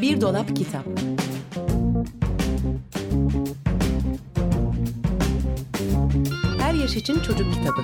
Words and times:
Bir 0.00 0.20
Dolap 0.20 0.56
Kitap 0.56 0.84
Her 6.58 6.74
Yaş 6.74 6.96
için 6.96 7.14
Çocuk 7.14 7.54
Kitabı 7.54 7.82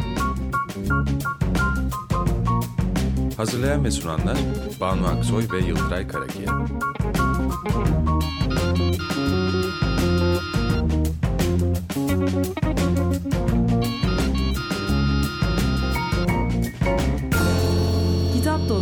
Hazırlayan 3.36 3.84
ve 3.84 3.90
sunanlar 3.90 4.38
Banu 4.80 5.06
Aksoy 5.06 5.44
ve 5.52 5.58
Yıldıray 5.58 6.08
Karakiya. 6.08 6.66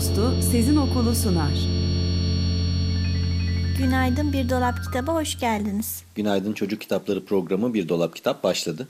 Dostu 0.02 0.42
Sezin 0.50 0.76
Okulu 0.76 1.14
sunar. 1.14 1.52
Günaydın 3.78 4.32
Bir 4.32 4.48
Dolap 4.48 4.84
Kitaba 4.84 5.14
hoş 5.14 5.38
geldiniz. 5.40 6.02
Günaydın 6.14 6.52
Çocuk 6.52 6.80
Kitapları 6.80 7.24
programı 7.24 7.74
Bir 7.74 7.88
Dolap 7.88 8.16
Kitap 8.16 8.42
başladı. 8.42 8.88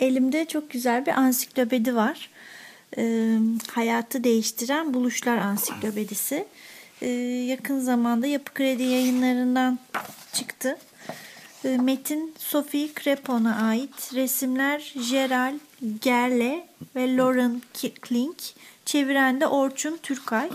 Elimde 0.00 0.44
çok 0.44 0.70
güzel 0.70 1.06
bir 1.06 1.12
ansiklopedi 1.12 1.96
var. 1.96 2.30
Ee, 2.98 3.38
hayatı 3.70 4.24
değiştiren 4.24 4.94
buluşlar 4.94 5.38
ansiklopedisi. 5.38 6.46
Ee, 7.02 7.08
yakın 7.48 7.80
zamanda 7.80 8.26
Yapı 8.26 8.54
Kredi 8.54 8.82
yayınlarından 8.82 9.78
çıktı. 10.32 10.76
Ee, 11.64 11.76
metin 11.76 12.34
Sophie 12.38 12.88
Crepon'a 13.02 13.56
ait. 13.56 14.14
Resimler 14.14 14.94
Gerald 15.10 15.65
Gerle 16.02 16.66
ve 16.96 17.16
Lauren 17.16 17.62
Klink. 18.02 18.36
Çeviren 18.84 19.40
de 19.40 19.46
Orçun 19.46 19.98
Türkay. 20.02 20.50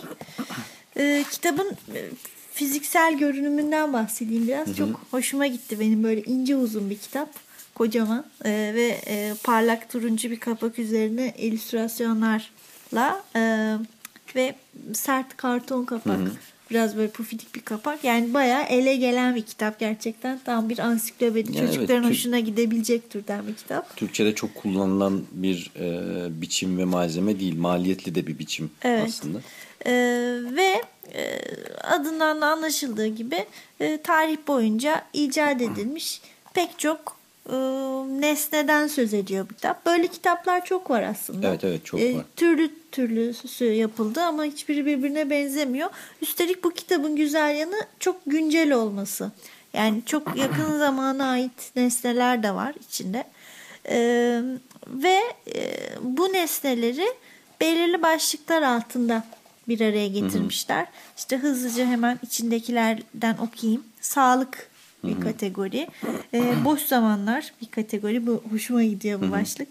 Ee, 0.97 1.23
kitabın 1.31 1.71
e, 1.95 2.09
fiziksel 2.53 3.17
görünümünden 3.17 3.93
bahsedeyim 3.93 4.47
biraz. 4.47 4.77
Çok 4.77 5.01
hoşuma 5.11 5.47
gitti 5.47 5.79
benim 5.79 6.03
böyle 6.03 6.23
ince 6.23 6.55
uzun 6.55 6.89
bir 6.89 6.97
kitap. 6.97 7.29
Kocaman 7.75 8.25
e, 8.45 8.49
ve 8.49 9.01
e, 9.07 9.33
parlak 9.43 9.89
turuncu 9.89 10.31
bir 10.31 10.39
kapak 10.39 10.79
üzerine 10.79 11.33
illüstrasyonlarla 11.37 13.23
e, 13.35 13.73
ve 14.35 14.55
sert 14.93 15.37
karton 15.37 15.85
kapak. 15.85 16.19
Biraz 16.71 16.97
böyle 16.97 17.09
pufidik 17.11 17.55
bir 17.55 17.61
kapak. 17.61 18.03
Yani 18.03 18.33
bayağı 18.33 18.63
ele 18.63 18.95
gelen 18.95 19.35
bir 19.35 19.41
kitap 19.41 19.79
gerçekten. 19.79 20.39
Tam 20.45 20.69
bir 20.69 20.79
ansiklopedi. 20.79 21.51
Yani 21.51 21.59
evet, 21.65 21.73
Çocukların 21.75 22.03
Türk- 22.03 22.11
hoşuna 22.11 22.39
gidebilecek 22.39 23.09
türden 23.09 23.47
bir 23.47 23.53
kitap. 23.55 23.97
Türkçe'de 23.97 24.35
çok 24.35 24.55
kullanılan 24.55 25.21
bir 25.31 25.71
e, 25.79 26.41
biçim 26.41 26.77
ve 26.77 26.85
malzeme 26.85 27.39
değil. 27.39 27.57
Maliyetli 27.59 28.15
de 28.15 28.27
bir 28.27 28.39
biçim 28.39 28.71
Evet. 28.81 29.03
aslında. 29.07 29.39
Ee, 29.85 29.91
ve 30.55 30.81
e, 31.13 31.39
adından 31.83 32.41
da 32.41 32.47
anlaşıldığı 32.47 33.07
gibi 33.07 33.45
e, 33.79 33.97
tarih 34.03 34.37
boyunca 34.47 35.01
icat 35.13 35.61
edilmiş 35.61 36.21
pek 36.53 36.79
çok 36.79 37.20
e, 37.49 37.55
nesneden 38.21 38.87
söz 38.87 39.13
ediyor 39.13 39.45
bu 39.49 39.53
kitap. 39.55 39.85
Böyle 39.85 40.07
kitaplar 40.07 40.65
çok 40.65 40.89
var 40.89 41.03
aslında. 41.03 41.47
Evet, 41.47 41.63
evet, 41.63 41.85
çok 41.85 41.99
E, 41.99 42.15
var. 42.15 42.25
Türlü 42.35 42.71
türlüsü 42.91 43.65
yapıldı 43.65 44.21
ama 44.21 44.43
hiçbiri 44.43 44.85
birbirine 44.85 45.29
benzemiyor. 45.29 45.89
Üstelik 46.21 46.63
bu 46.63 46.71
kitabın 46.71 47.15
güzel 47.15 47.55
yanı 47.55 47.85
çok 47.99 48.17
güncel 48.25 48.71
olması. 48.71 49.31
Yani 49.73 50.01
çok 50.05 50.37
yakın 50.37 50.77
zamana 50.79 51.29
ait 51.29 51.71
nesneler 51.75 52.43
de 52.43 52.55
var 52.55 52.73
içinde. 52.89 53.23
Ee, 53.89 54.41
ve 54.87 55.19
e, 55.55 55.77
bu 56.01 56.33
nesneleri 56.33 57.07
belirli 57.61 58.01
başlıklar 58.01 58.61
altında 58.61 59.23
bir 59.67 59.81
araya 59.81 60.07
getirmişler. 60.07 60.87
İşte 61.17 61.37
hızlıca 61.37 61.85
hemen 61.85 62.19
içindekilerden 62.23 63.37
okuyayım. 63.37 63.83
Sağlık 64.01 64.70
bir 65.03 65.21
kategori. 65.21 65.87
Ee, 66.33 66.53
boş 66.65 66.81
zamanlar 66.81 67.53
bir 67.61 67.67
kategori. 67.67 68.27
Bu 68.27 68.43
hoşuma 68.51 68.83
gidiyor 68.83 69.21
bu 69.21 69.31
başlık. 69.31 69.67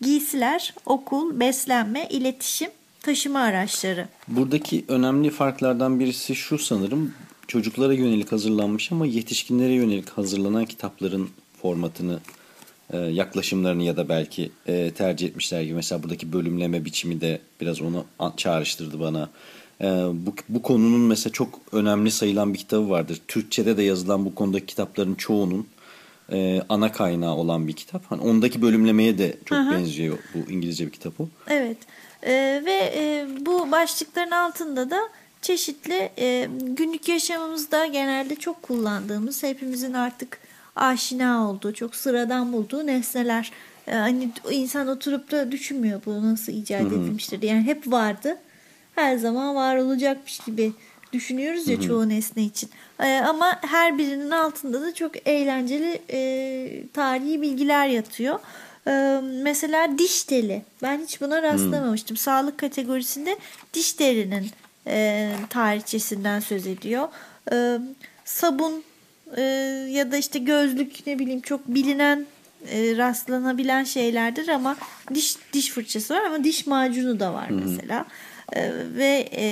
Giysiler, 0.00 0.74
okul, 0.86 1.40
beslenme, 1.40 2.08
iletişim, 2.10 2.70
taşıma 3.02 3.40
araçları. 3.40 4.08
Buradaki 4.28 4.84
önemli 4.88 5.30
farklardan 5.30 6.00
birisi 6.00 6.34
şu 6.34 6.58
sanırım. 6.58 7.14
Çocuklara 7.48 7.92
yönelik 7.92 8.32
hazırlanmış 8.32 8.92
ama 8.92 9.06
yetişkinlere 9.06 9.72
yönelik 9.72 10.08
hazırlanan 10.10 10.64
kitapların 10.64 11.28
formatını, 11.62 12.18
e, 12.90 12.98
yaklaşımlarını 12.98 13.82
ya 13.82 13.96
da 13.96 14.08
belki 14.08 14.50
e, 14.66 14.90
tercih 14.90 15.28
etmişler 15.28 15.62
gibi. 15.62 15.74
Mesela 15.74 16.02
buradaki 16.02 16.32
bölümleme 16.32 16.84
biçimi 16.84 17.20
de 17.20 17.40
biraz 17.60 17.80
onu 17.80 18.04
çağrıştırdı 18.36 19.00
bana. 19.00 19.30
E, 19.80 19.86
bu, 20.12 20.34
bu 20.48 20.62
konunun 20.62 21.00
mesela 21.00 21.32
çok 21.32 21.60
önemli 21.72 22.10
sayılan 22.10 22.54
bir 22.54 22.58
kitabı 22.58 22.90
vardır. 22.90 23.20
Türkçe'de 23.28 23.76
de 23.76 23.82
yazılan 23.82 24.24
bu 24.24 24.34
konudaki 24.34 24.66
kitapların 24.66 25.14
çoğunun 25.14 25.66
e, 26.32 26.62
ana 26.68 26.92
kaynağı 26.92 27.34
olan 27.34 27.68
bir 27.68 27.72
kitap. 27.72 28.02
Hani 28.10 28.20
ondaki 28.22 28.62
bölümlemeye 28.62 29.18
de 29.18 29.36
çok 29.44 29.58
benziyor 29.58 30.18
bu 30.34 30.50
İngilizce 30.52 30.86
bir 30.86 30.92
kitap 30.92 31.20
o. 31.20 31.28
Evet 31.48 31.78
Ee, 32.26 32.62
ve 32.64 32.92
e, 32.96 33.26
bu 33.46 33.70
başlıkların 33.72 34.30
altında 34.30 34.90
da 34.90 35.00
çeşitli 35.42 36.10
e, 36.18 36.48
günlük 36.60 37.08
yaşamımızda 37.08 37.86
genelde 37.86 38.36
çok 38.36 38.62
kullandığımız 38.62 39.42
hepimizin 39.42 39.92
artık 39.92 40.38
aşina 40.76 41.50
olduğu 41.50 41.74
çok 41.74 41.94
sıradan 41.94 42.52
bulduğu 42.52 42.86
nesneler. 42.86 43.52
Ee, 43.88 43.92
hani 43.94 44.30
insan 44.50 44.88
oturup 44.88 45.30
da 45.30 45.52
düşünmüyor 45.52 46.00
bu 46.06 46.22
nasıl 46.22 46.52
icat 46.52 46.80
edilmiştir. 46.80 47.42
Yani 47.42 47.62
hep 47.62 47.92
vardı 47.92 48.36
her 48.94 49.16
zaman 49.16 49.54
var 49.54 49.76
olacakmış 49.76 50.38
gibi 50.38 50.72
düşünüyoruz 51.12 51.68
ya 51.68 51.80
çoğu 51.80 52.08
nesne 52.08 52.42
için. 52.42 52.70
Ee, 53.00 53.16
ama 53.28 53.58
her 53.62 53.98
birinin 53.98 54.30
altında 54.30 54.82
da 54.82 54.94
çok 54.94 55.28
eğlenceli 55.28 56.02
e, 56.10 56.82
tarihi 56.92 57.42
bilgiler 57.42 57.86
yatıyor. 57.86 58.38
Ee, 58.86 59.20
mesela 59.42 59.98
diş 59.98 60.24
teli. 60.24 60.62
Ben 60.82 60.98
hiç 60.98 61.20
buna 61.20 61.42
rastlamamıştım. 61.42 62.16
Sağlık 62.16 62.58
kategorisinde 62.58 63.36
diş 63.74 63.92
telinin 63.92 64.50
e, 64.86 65.30
tarihçesinden 65.50 66.40
söz 66.40 66.66
ediyor. 66.66 67.08
Ee, 67.52 67.78
sabun 68.24 68.84
e, 69.36 69.42
ya 69.90 70.12
da 70.12 70.16
işte 70.16 70.38
gözlük 70.38 71.06
ne 71.06 71.18
bileyim 71.18 71.40
çok 71.40 71.68
bilinen 71.68 72.26
e, 72.70 72.96
rastlanabilen 72.96 73.84
şeylerdir 73.84 74.48
ama 74.48 74.76
diş 75.14 75.36
diş 75.52 75.70
fırçası 75.70 76.14
var 76.14 76.24
ama 76.24 76.44
diş 76.44 76.66
macunu 76.66 77.20
da 77.20 77.34
var 77.34 77.48
mesela. 77.50 78.06
E, 78.52 78.72
ve 78.96 79.28
e, 79.36 79.46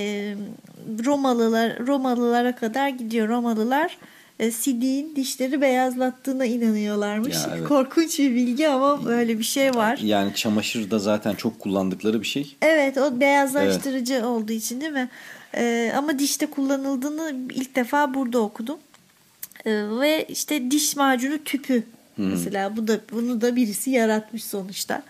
Romalılar 1.04 1.86
Romalılara 1.86 2.54
kadar 2.56 2.88
gidiyor. 2.88 3.28
Romalılar 3.28 3.98
e, 4.38 4.50
sidiğin 4.50 5.16
dişleri 5.16 5.60
beyazlattığına 5.60 6.44
inanıyorlarmış. 6.44 7.34
Ya, 7.34 7.50
evet. 7.56 7.68
Korkunç 7.68 8.18
bir 8.18 8.34
bilgi 8.34 8.68
ama 8.68 9.04
böyle 9.04 9.38
bir 9.38 9.44
şey 9.44 9.74
var. 9.74 9.98
Yani 10.02 10.34
çamaşırda 10.34 10.98
zaten 10.98 11.34
çok 11.34 11.58
kullandıkları 11.58 12.20
bir 12.20 12.26
şey. 12.26 12.56
Evet 12.62 12.98
o 12.98 13.20
beyazlaştırıcı 13.20 14.26
olduğu 14.26 14.52
için 14.52 14.80
değil 14.80 14.92
mi? 14.92 15.08
Ee, 15.54 15.92
ama 15.96 16.18
dişte 16.18 16.46
kullanıldığını 16.46 17.34
ilk 17.50 17.76
defa 17.76 18.14
burada 18.14 18.38
okudum. 18.38 18.78
Ee, 19.64 19.70
ve 20.00 20.26
işte 20.28 20.70
diş 20.70 20.96
macunu 20.96 21.44
tüpü 21.44 21.82
mesela 22.16 22.76
bu 22.76 22.88
da 22.88 23.00
bunu 23.12 23.40
da 23.40 23.56
birisi 23.56 23.90
yaratmış 23.90 24.44
sonuçta. 24.44 25.02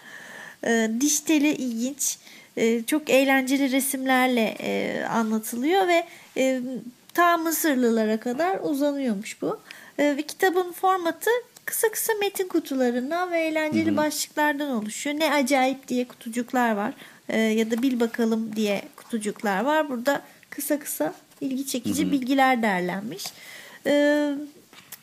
Ee, 0.66 0.90
diş 1.00 1.20
teli 1.20 1.48
ilginç. 1.48 2.18
Ee, 2.56 2.82
çok 2.86 3.10
eğlenceli 3.10 3.72
resimlerle 3.72 4.56
e, 4.60 5.02
anlatılıyor 5.04 5.88
ve 5.88 6.06
e, 6.36 6.60
ta 7.14 7.36
Mısırlılara 7.36 8.20
kadar 8.20 8.58
uzanıyormuş 8.62 9.42
bu. 9.42 9.60
Ee, 9.98 10.16
ve 10.16 10.22
kitabın 10.22 10.72
formatı 10.72 11.30
kısa 11.64 11.88
kısa 11.88 12.12
metin 12.20 12.48
kutularından 12.48 13.32
ve 13.32 13.40
eğlenceli 13.40 13.96
başlıklardan 13.96 14.70
oluşuyor. 14.70 15.18
Ne 15.18 15.34
acayip 15.34 15.88
diye 15.88 16.08
kutucuklar 16.08 16.72
var 16.72 16.94
ya 17.50 17.70
da 17.70 17.82
bil 17.82 18.00
bakalım 18.00 18.56
diye 18.56 18.82
kutucuklar 18.96 19.64
var. 19.64 19.90
Burada 19.90 20.22
kısa 20.50 20.78
kısa 20.78 21.14
ilgi 21.40 21.66
çekici 21.66 22.12
bilgiler 22.12 22.62
derlenmiş. 22.62 23.24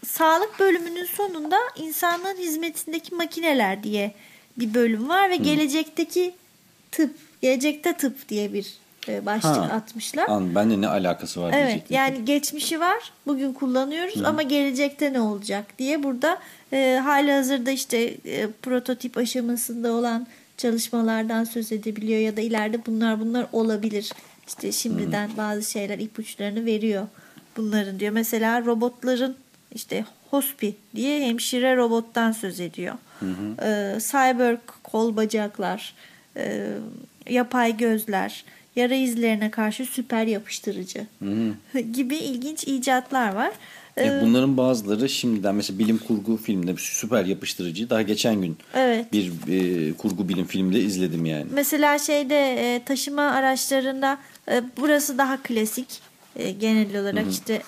Sağlık 0.05 0.59
bölümünün 0.59 1.05
sonunda 1.05 1.57
insanlığın 1.75 2.37
hizmetindeki 2.37 3.15
makineler 3.15 3.83
diye 3.83 4.11
bir 4.57 4.73
bölüm 4.73 5.09
var 5.09 5.29
ve 5.29 5.35
gelecekteki 5.35 6.35
tıp, 6.91 7.15
gelecekte 7.41 7.93
tıp 7.93 8.29
diye 8.29 8.53
bir 8.53 8.73
e, 9.07 9.25
başlık 9.25 9.51
Ha. 9.55 9.61
atmışlar. 9.61 10.25
An 10.29 10.55
benle 10.55 10.81
ne 10.81 10.87
alakası 10.87 11.41
var 11.41 11.51
Evet 11.53 11.67
diyecektim. 11.67 11.95
yani 11.97 12.25
geçmişi 12.25 12.79
var 12.79 13.11
bugün 13.27 13.53
kullanıyoruz 13.53 14.23
ama 14.25 14.41
gelecekte 14.41 15.13
ne 15.13 15.19
olacak 15.21 15.65
diye 15.79 16.03
burada 16.03 16.37
e, 16.73 16.99
hali 17.03 17.31
hazırda 17.31 17.71
işte 17.71 17.97
e, 18.25 18.47
prototip 18.61 19.17
aşamasında 19.17 19.91
olan 19.91 20.27
çalışmalardan 20.57 21.43
söz 21.43 21.71
edebiliyor 21.71 22.19
ya 22.19 22.37
da 22.37 22.41
ileride 22.41 22.85
bunlar 22.85 23.19
bunlar 23.19 23.47
olabilir. 23.51 24.11
İşte 24.47 24.71
şimdiden 24.71 25.29
bazı 25.37 25.71
şeyler 25.71 25.99
ipuçlarını 25.99 26.65
veriyor 26.65 27.07
bunların 27.57 27.99
diyor. 27.99 28.11
Mesela 28.11 28.65
robotların 28.65 29.35
işte 29.75 30.05
hospi 30.31 30.75
diye 30.95 31.27
hemşire 31.27 31.75
robottan 31.75 32.31
söz 32.31 32.59
ediyor. 32.59 32.95
E, 33.63 33.99
cyber 33.99 34.57
kol 34.83 35.15
bacaklar, 35.15 35.93
e, 36.37 36.67
yapay 37.29 37.77
gözler, 37.77 38.43
yara 38.75 38.95
izlerine 38.95 39.51
karşı 39.51 39.85
süper 39.85 40.27
yapıştırıcı 40.27 41.05
gibi 41.93 42.15
ilginç 42.15 42.63
icatlar 42.63 43.33
var. 43.35 43.51
E, 43.97 44.07
Ee, 44.07 44.21
bunların 44.21 44.57
bazıları 44.57 45.09
şimdiden 45.09 45.55
mesela 45.55 45.79
bilim 45.79 45.97
kurgu 45.97 46.37
filmde 46.37 46.75
süper 46.77 47.25
yapıştırıcı. 47.25 47.89
Daha 47.89 48.01
geçen 48.01 48.41
gün 48.41 48.57
Evet. 48.73 49.13
bir 49.13 49.31
e, 49.47 49.93
kurgu 49.93 50.29
bilim 50.29 50.45
filmde 50.45 50.79
izledim 50.79 51.25
yani. 51.25 51.45
Mesela 51.53 51.99
şeyde 51.99 52.35
e, 52.75 52.83
taşıma 52.83 53.21
araçlarında 53.21 54.17
e, 54.51 54.63
burası 54.77 55.17
daha 55.17 55.43
klasik. 55.43 55.87
E, 56.35 56.51
genel 56.51 57.01
olarak 57.01 57.25
işte 57.31 57.61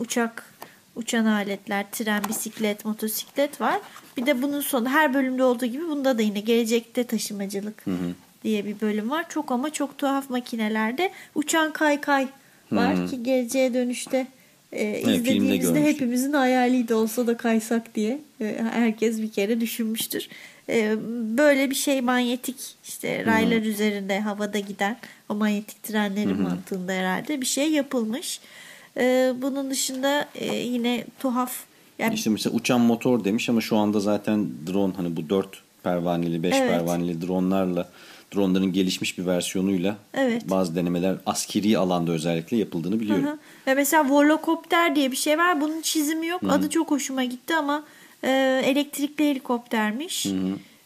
uçak, 0.00 0.54
uçan 0.96 1.24
aletler, 1.24 1.86
tren, 1.92 2.22
bisiklet, 2.28 2.84
motosiklet 2.84 3.60
var. 3.60 3.80
Bir 4.16 4.26
de 4.26 4.42
bunun 4.42 4.60
sonu 4.60 4.88
her 4.88 5.14
bölümde 5.14 5.44
olduğu 5.44 5.66
gibi 5.66 5.82
bunda 5.88 6.18
da 6.18 6.22
yine 6.22 6.40
gelecekte 6.40 7.04
taşımacılık 7.04 7.84
diye 8.44 8.66
bir 8.66 8.80
bölüm 8.80 9.10
var. 9.10 9.26
Çok 9.28 9.52
ama 9.52 9.72
çok 9.72 9.98
tuhaf 9.98 10.30
makinelerde 10.30 11.10
uçan 11.34 11.72
kaykay 11.72 12.28
var 12.72 13.10
ki 13.10 13.22
geleceğe 13.22 13.74
dönüşte 13.74 14.26
e, 14.72 15.00
izlediğimizde 15.00 15.84
hepimizin 15.84 16.32
hayaliydi 16.32 16.94
olsa 16.94 17.26
da 17.26 17.36
kaysak 17.36 17.94
diye 17.94 18.18
e, 18.40 18.64
herkes 18.72 19.22
bir 19.22 19.32
kere 19.32 19.60
düşünmüştür. 19.60 20.28
E, 20.68 20.96
böyle 21.38 21.70
bir 21.70 21.74
şey 21.74 22.00
manyetik 22.00 22.56
işte 22.84 23.26
raylar 23.26 23.62
üzerinde 23.62 24.20
havada 24.20 24.58
giden 24.58 24.96
o 25.28 25.34
manyetik 25.34 25.82
trenlerin 25.82 26.42
mantığında 26.42 26.92
herhalde 26.92 27.40
bir 27.40 27.46
şey 27.46 27.72
yapılmış. 27.72 28.40
E, 28.96 29.32
bunun 29.42 29.70
dışında 29.70 30.28
e, 30.34 30.56
yine 30.56 31.04
tuhaf 31.20 31.64
yani 31.98 32.14
İşte 32.14 32.30
mesela 32.30 32.56
uçan 32.56 32.80
motor 32.80 33.24
demiş 33.24 33.48
ama 33.48 33.60
şu 33.60 33.76
anda 33.76 34.00
zaten 34.00 34.48
drone 34.66 34.92
hani 34.96 35.16
bu 35.16 35.28
4 35.28 35.62
pervaneli 35.82 36.42
5 36.42 36.54
Evet. 36.54 36.70
pervaneli 36.70 37.22
dronlarla 37.22 37.88
dronların 38.34 38.72
gelişmiş 38.72 39.18
bir 39.18 39.26
versiyonuyla 39.26 39.96
Evet. 40.14 40.50
bazı 40.50 40.74
denemeler 40.76 41.16
askeri 41.26 41.78
alanda 41.78 42.12
özellikle 42.12 42.56
yapıldığını 42.56 43.00
biliyorum. 43.00 43.24
Hı 43.24 43.30
hı. 43.30 43.38
Ve 43.66 43.74
mesela 43.74 44.10
volokopter 44.10 44.96
diye 44.96 45.10
bir 45.10 45.16
şey 45.16 45.38
var. 45.38 45.60
Bunun 45.60 45.80
çizimi 45.80 46.26
yok. 46.26 46.42
Adı 46.48 46.70
çok 46.70 46.90
hoşuma 46.90 47.24
gitti 47.24 47.54
ama 47.54 47.84
e, 48.24 48.62
elektrikli 48.64 49.30
helikoptermiş. 49.30 50.26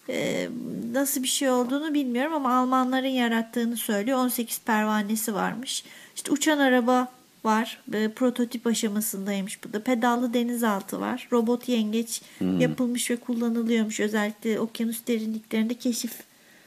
E, 0.09 0.49
nasıl 0.93 1.23
bir 1.23 1.29
şey 1.29 1.51
olduğunu 1.51 1.95
bilmiyorum 1.95 2.35
ama 2.35 2.57
Almanların 2.59 3.07
yarattığını 3.07 3.77
söylüyor. 3.77 4.19
18 4.19 4.61
pervanesi 4.61 5.35
varmış. 5.35 5.85
İşte 6.17 6.33
uçan 6.33 6.59
araba 6.59 7.09
var. 7.45 7.79
E, 7.93 8.09
prototip 8.09 8.67
aşamasındaymış 8.67 9.65
bu 9.65 9.73
da. 9.73 9.83
Pedallı 9.83 10.35
denizaltı 10.35 11.01
var. 11.01 11.29
Robot 11.33 11.69
yengeç 11.69 12.23
yapılmış 12.59 13.11
ve 13.11 13.17
kullanılıyormuş. 13.17 14.01
Özellikle 14.01 14.61
okyanus 14.61 15.07
derinliklerinde 15.07 15.75
keşif 15.75 16.13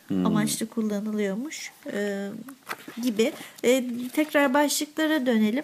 amaçlı 0.10 0.66
kullanılıyormuş 0.66 1.72
e, 1.94 2.30
gibi. 3.04 3.32
E, 3.64 3.86
tekrar 4.14 4.54
başlıklara 4.54 5.26
dönelim. 5.26 5.64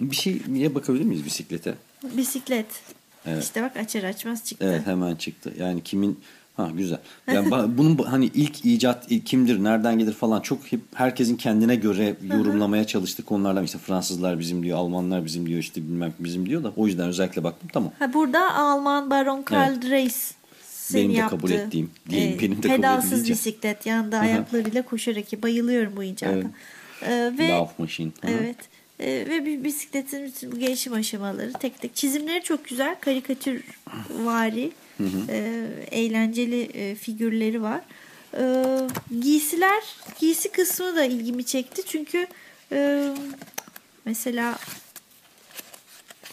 Bir 0.00 0.16
şeye 0.16 0.74
bakabilir 0.74 1.04
miyiz 1.04 1.24
bisiklete? 1.24 1.74
Bisiklet. 2.16 2.66
Evet. 3.26 3.42
İşte 3.44 3.62
bak 3.62 3.76
açar 3.76 4.04
açmaz 4.04 4.44
çıktı. 4.44 4.66
Evet 4.68 4.86
hemen 4.86 5.14
çıktı. 5.14 5.52
Yani 5.58 5.82
kimin 5.82 6.20
ha 6.56 6.70
güzel. 6.74 6.98
Yani 7.32 7.50
bunun 7.78 7.98
bu- 7.98 8.12
hani 8.12 8.24
ilk 8.26 8.64
icat 8.64 9.04
ilk 9.10 9.26
kimdir, 9.26 9.64
nereden 9.64 9.98
gelir 9.98 10.12
falan 10.12 10.40
çok 10.40 10.72
hep 10.72 10.80
herkesin 10.94 11.36
kendine 11.36 11.76
göre 11.76 12.16
yorumlamaya 12.22 12.86
çalıştığı 12.86 13.24
konulardan 13.24 13.64
işte 13.64 13.78
Fransızlar 13.78 14.38
bizim 14.38 14.62
diyor, 14.62 14.78
Almanlar 14.78 15.24
bizim 15.24 15.46
diyor, 15.46 15.60
işte 15.60 15.82
bilmem 15.82 16.14
bizim 16.18 16.48
diyor 16.48 16.64
da 16.64 16.72
o 16.76 16.86
yüzden 16.86 17.08
özellikle 17.08 17.44
baktım 17.44 17.68
tamam. 17.72 17.92
Ha, 17.98 18.12
burada 18.12 18.54
Alman 18.54 19.10
Baron 19.10 19.42
Karl 19.42 19.80
Dreis 20.92 20.94
Benim 20.94 21.14
de 21.14 21.16
yaptığı, 21.18 21.36
kabul 21.36 21.50
ettiğim, 21.50 21.90
diyeyim, 22.10 22.38
benim 22.40 22.56
de 22.62 22.68
kabul 22.68 22.76
pedalsız 22.76 23.12
edileceğim. 23.12 23.38
bisiklet 23.38 23.86
yanında 23.86 24.18
ayaklarıyla 24.18 24.82
koşarak 24.82 25.42
bayılıyorum 25.42 25.96
bu 25.96 26.02
icada. 26.02 26.32
Evet. 26.32 26.46
E, 27.02 27.38
ve 27.38 27.48
Lauf 27.48 27.78
Machine. 27.78 28.12
Hı 28.20 28.28
hı. 28.28 28.32
Evet. 28.40 28.56
E, 29.00 29.06
ve 29.30 29.46
bir 29.46 29.64
bisikletin 29.64 30.24
bütün 30.26 30.52
bu 30.52 30.58
gelişim 30.58 30.92
aşamaları 30.92 31.52
tek 31.52 31.80
tek 31.80 31.96
çizimleri 31.96 32.42
çok 32.42 32.64
güzel. 32.64 32.96
Karikatür 33.00 33.62
vari. 34.10 34.70
e, 35.28 35.66
eğlenceli 35.90 36.62
e, 36.62 36.94
figürleri 36.94 37.62
var. 37.62 37.80
E, 38.38 38.44
giysiler, 39.20 39.82
giysi 40.18 40.52
kısmı 40.52 40.96
da 40.96 41.04
ilgimi 41.04 41.44
çekti. 41.44 41.82
Çünkü 41.86 42.26
e, 42.72 43.08
mesela 44.04 44.58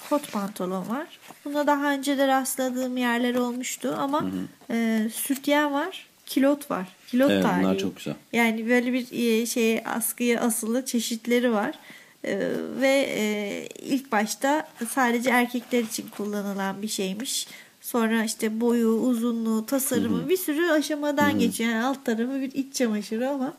kot 0.10 0.32
pantolon 0.32 0.90
var. 0.90 1.08
Buna 1.46 1.68
daha 1.68 1.94
önce 1.94 2.18
de 2.18 2.28
rastladığım 2.28 2.98
yerler 2.98 3.36
olmuştu 3.36 3.96
ama 4.00 4.26
e, 4.72 5.08
sütyen 5.14 5.74
var, 5.74 6.08
kilot 6.26 6.72
var. 6.72 6.88
Kilot 7.08 7.32
Evet, 7.32 7.44
bunlar 7.44 7.64
tarihi. 7.64 7.80
çok 7.82 7.98
güzel. 7.98 8.16
Yani 8.34 8.70
böyle 8.70 8.94
bir 8.94 9.08
e, 9.42 9.46
şey 9.46 9.82
askıya 9.86 10.42
asılı 10.42 10.86
çeşitleri 10.86 11.52
var. 11.52 11.76
E, 12.24 12.40
ve 12.82 13.06
e, 13.18 13.68
ilk 13.80 14.12
başta 14.12 14.68
sadece 14.90 15.30
erkekler 15.30 15.84
için 15.84 16.08
kullanılan 16.18 16.82
bir 16.82 16.88
şeymiş. 16.88 17.48
Sonra 17.82 18.24
işte 18.24 18.62
boyu, 18.62 18.88
uzunluğu, 18.90 19.66
tasarımı 19.66 20.30
bir 20.30 20.38
sürü 20.38 20.70
aşamadan 20.70 21.40
geçiyor. 21.40 21.70
Yani 21.70 21.86
alt 21.86 22.06
tarafı 22.06 22.42
bir 22.42 22.52
iç 22.52 22.76
çamaşırı 22.76 23.30
ama 23.30 23.54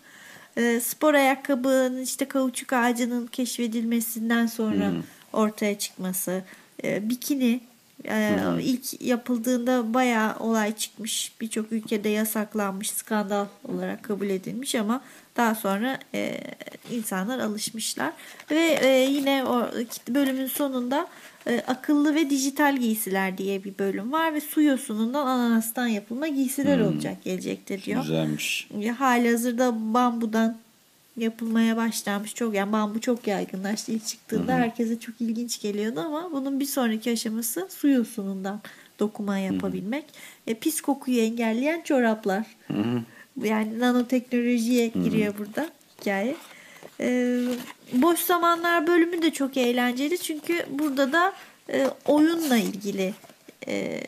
e, 0.56 0.80
spor 0.80 1.14
ayakkabının 1.14 2.02
işte 2.02 2.24
kauçuk 2.24 2.72
ağacının 2.72 3.26
keşfedilmesinden 3.26 4.46
sonra 4.46 4.92
ortaya 5.32 5.78
çıkması, 5.78 6.44
e, 6.84 7.08
bikini 7.08 7.60
e, 8.08 8.38
ilk 8.62 9.02
yapıldığında 9.02 9.94
bayağı 9.94 10.36
olay 10.38 10.76
çıkmış. 10.76 11.32
Birçok 11.40 11.72
ülkede 11.72 12.08
yasaklanmış, 12.08 12.90
skandal 12.90 13.46
olarak 13.64 14.02
kabul 14.02 14.30
edilmiş 14.30 14.74
ama 14.74 15.02
daha 15.36 15.54
sonra 15.54 15.98
e, 16.14 16.40
insanlar 16.90 17.38
alışmışlar. 17.38 18.12
Ve 18.50 18.78
e, 18.82 18.88
yine 19.10 19.44
o 19.44 19.70
bölümün 20.08 20.46
sonunda 20.46 21.08
e, 21.46 21.60
akıllı 21.66 22.14
ve 22.14 22.30
dijital 22.30 22.76
giysiler 22.76 23.38
diye 23.38 23.64
bir 23.64 23.78
bölüm 23.78 24.12
var 24.12 24.34
ve 24.34 24.40
su 24.40 24.62
yosunundan 24.62 25.26
ananastan 25.26 25.86
yapılma 25.86 26.28
giysiler 26.28 26.80
olacak 26.80 27.24
gelecekte 27.24 27.82
diyor. 27.82 28.02
Güzelmiş. 28.02 28.68
Hali 28.98 29.30
hazırda 29.30 29.94
bambudan 29.94 30.56
yapılmaya 31.16 31.76
başlanmış. 31.76 32.34
Çok 32.34 32.54
yani 32.54 32.72
bambu 32.72 33.00
çok 33.00 33.26
yaygınlaştı 33.26 33.92
ilk 33.92 34.06
çıktığında. 34.06 34.52
Herkese 34.52 35.00
çok 35.00 35.20
ilginç 35.20 35.60
geliyordu 35.60 36.00
ama 36.00 36.32
bunun 36.32 36.60
bir 36.60 36.66
sonraki 36.66 37.12
aşaması 37.12 37.68
su 37.70 37.88
yosunundan 37.88 38.60
dokuma 39.00 39.38
yapabilmek. 39.38 40.04
E, 40.46 40.54
pis 40.54 40.80
kokuyu 40.80 41.18
engelleyen 41.18 41.80
çoraplar. 41.80 42.46
Yani 43.42 43.80
nanoteknolojiye 43.80 44.86
giriyor 44.86 45.34
burada 45.38 45.70
hikaye. 46.00 46.36
E, 47.00 47.38
boş 47.92 48.20
zamanlar 48.20 48.86
bölümü 48.86 49.22
de 49.22 49.30
çok 49.30 49.56
eğlenceli. 49.56 50.18
Çünkü 50.18 50.66
burada 50.70 51.12
da 51.12 51.32
e, 51.72 51.86
oyunla 52.06 52.56
ilgili 52.56 53.14
e, 53.68 54.00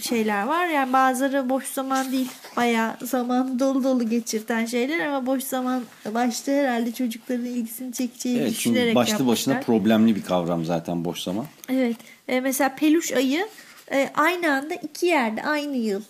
şeyler 0.00 0.42
var. 0.42 0.66
Yani 0.66 0.92
bazıları 0.92 1.48
boş 1.48 1.64
zaman 1.64 2.12
değil 2.12 2.28
bayağı 2.56 2.96
zaman 3.02 3.58
dolu 3.58 3.84
dolu 3.84 4.10
geçirten 4.10 4.66
şeyler 4.66 5.06
ama 5.06 5.26
boş 5.26 5.42
zaman 5.42 5.82
başta 6.14 6.52
herhalde 6.52 6.92
çocukların 6.92 7.44
ilgisini 7.44 7.92
çekeceği 7.92 8.38
Evet, 8.38 8.50
düşünerek 8.50 8.94
başlı 8.94 9.10
yapmışlar. 9.10 9.32
başına 9.32 9.60
problemli 9.60 10.16
bir 10.16 10.22
kavram 10.22 10.64
zaten 10.64 11.04
boş 11.04 11.20
zaman. 11.20 11.46
Evet. 11.68 11.96
E, 12.28 12.40
mesela 12.40 12.74
peluş 12.74 13.12
ayı 13.12 13.48
e, 13.92 14.10
aynı 14.14 14.52
anda 14.52 14.74
iki 14.74 15.06
yerde 15.06 15.42
aynı 15.42 15.76
yıl 15.76 16.02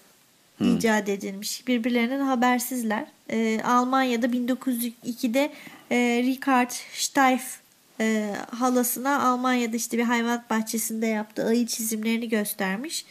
icat 0.61 1.09
edilmiş. 1.09 1.67
Birbirlerinden 1.67 2.21
habersizler. 2.21 3.05
E, 3.31 3.61
Almanya'da 3.65 4.27
1902'de 4.27 5.53
e, 5.91 6.23
Richard 6.23 6.71
Steiff 6.95 7.62
e, 8.01 8.35
halasına 8.51 9.23
Almanya'da 9.23 9.77
işte 9.77 9.99
bir 9.99 10.03
hayvanat 10.03 10.51
bahçesinde 10.51 11.07
yaptığı 11.07 11.45
ayı 11.45 11.67
çizimlerini 11.67 12.29
göstermiş. 12.29 13.05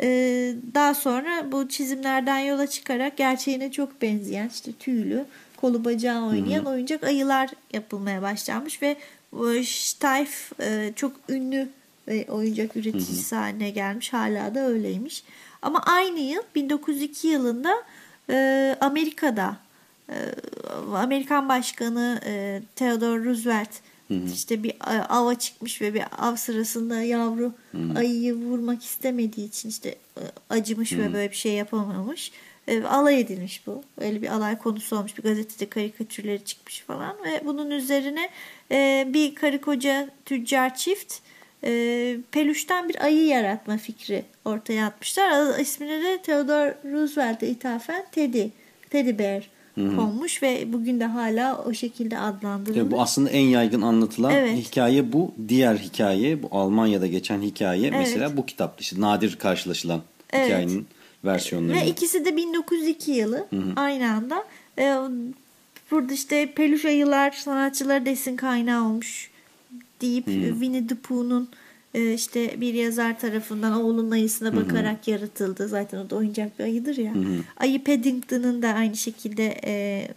E, 0.00 0.06
daha 0.74 0.94
sonra 0.94 1.52
bu 1.52 1.68
çizimlerden 1.68 2.38
yola 2.38 2.66
çıkarak 2.66 3.16
gerçeğine 3.16 3.72
çok 3.72 4.02
benzeyen 4.02 4.48
işte 4.48 4.72
tüylü 4.72 5.24
kolu 5.56 5.84
bacağı 5.84 6.26
oynayan 6.26 6.64
oyuncak 6.64 7.04
ayılar 7.04 7.50
yapılmaya 7.72 8.22
başlanmış 8.22 8.82
ve 8.82 8.96
Steiff 9.64 10.60
e, 10.60 10.92
çok 10.96 11.12
ünlü 11.28 11.68
ve 12.08 12.26
oyuncak 12.28 12.76
üreticisi 12.76 13.34
haline 13.34 13.70
gelmiş. 13.70 14.12
Hala 14.12 14.54
da 14.54 14.66
öyleymiş. 14.66 15.24
Ama 15.62 15.82
aynı 15.82 16.18
yıl 16.18 16.42
1902 16.54 17.28
yılında 17.28 17.74
e, 18.30 18.76
Amerika'da 18.80 19.56
e, 20.08 20.16
Amerikan 20.94 21.48
Başkanı 21.48 22.20
e, 22.26 22.62
Theodore 22.76 23.24
Roosevelt 23.24 23.70
işte 24.10 24.62
bir 24.62 24.70
e, 24.70 25.02
ava 25.08 25.34
çıkmış 25.34 25.82
ve 25.82 25.94
bir 25.94 26.02
av 26.18 26.36
sırasında 26.36 27.02
yavru 27.02 27.52
ayıyı 27.96 28.34
vurmak 28.34 28.84
istemediği 28.84 29.48
için 29.48 29.68
işte 29.68 29.88
e, 29.88 30.22
acımış 30.50 30.92
ve 30.92 31.12
böyle 31.12 31.30
bir 31.30 31.36
şey 31.36 31.52
yapamamış. 31.52 32.32
E, 32.68 32.82
alay 32.82 33.20
edilmiş 33.20 33.66
bu. 33.66 33.82
Öyle 33.98 34.22
bir 34.22 34.28
alay 34.28 34.58
konusu 34.58 34.96
olmuş. 34.96 35.18
Bir 35.18 35.22
gazetede 35.22 35.68
karikatürleri 35.68 36.44
çıkmış 36.44 36.80
falan 36.80 37.16
ve 37.24 37.42
bunun 37.44 37.70
üzerine 37.70 38.30
e, 38.72 39.08
bir 39.08 39.34
karı 39.34 39.60
koca 39.60 40.10
tüccar 40.24 40.74
çift 40.74 41.14
e, 41.64 42.16
peluştan 42.30 42.88
bir 42.88 43.04
ayı 43.04 43.26
yaratma 43.26 43.76
fikri 43.76 44.24
ortaya 44.44 44.86
atmışlar. 44.86 45.58
İsmini 45.58 46.04
de 46.04 46.22
Theodore 46.22 46.78
Roosevelt'e 46.92 47.48
ithafen 47.48 48.06
Teddy, 48.12 48.46
Teddy 48.90 49.18
Bear 49.18 49.53
konmuş 49.74 50.42
ve 50.42 50.72
bugün 50.72 51.00
de 51.00 51.04
hala 51.04 51.64
o 51.64 51.74
şekilde 51.74 52.18
adlandırılır. 52.18 52.80
Tabii 52.80 52.90
bu 52.90 53.00
aslında 53.02 53.30
en 53.30 53.44
yaygın 53.46 53.82
anlatılan 53.82 54.32
Evet. 54.32 54.58
hikaye 54.58 55.12
bu. 55.12 55.32
Diğer 55.48 55.76
hikaye 55.76 56.42
bu 56.42 56.48
Almanya'da 56.50 57.06
geçen 57.06 57.42
hikaye 57.42 57.90
mesela 57.90 58.36
bu 58.36 58.46
kitapta 58.46 58.80
işte 58.80 59.00
nadir 59.00 59.36
karşılaşılan 59.36 60.00
Evet. 60.32 60.46
hikayenin 60.46 60.86
versiyonları. 61.24 61.76
Ve 61.76 61.86
ikisi 61.86 62.24
de 62.24 62.36
1902 62.36 63.10
yılı 63.10 63.46
aynı 63.76 64.12
anda. 64.12 64.44
Ee, 64.78 64.96
burada 65.90 66.12
işte 66.12 66.52
peluş 66.52 66.84
ayılar 66.84 67.30
sanatçılara 67.30 68.06
desin 68.06 68.36
kaynağı 68.36 68.84
olmuş 68.84 69.30
deyip 70.00 70.26
Winnie 70.26 70.86
the 70.86 70.94
Pooh'un 70.94 71.42
e, 71.42 71.46
işte 71.94 72.60
bir 72.60 72.74
yazar 72.74 73.18
tarafından 73.18 73.72
oğlunun 73.72 74.10
ayısına 74.10 74.56
bakarak 74.56 75.08
yaratıldı. 75.08 75.68
Zaten 75.68 75.98
o 75.98 76.10
da 76.10 76.16
oyuncak 76.16 76.58
bir 76.58 76.64
ayıdır 76.64 76.96
ya. 76.96 77.12
Ayı 77.56 77.84
Paddington'ın 77.84 78.62
da 78.62 78.68
aynı 78.68 78.96
şekilde 78.96 79.60
e, 79.64 80.08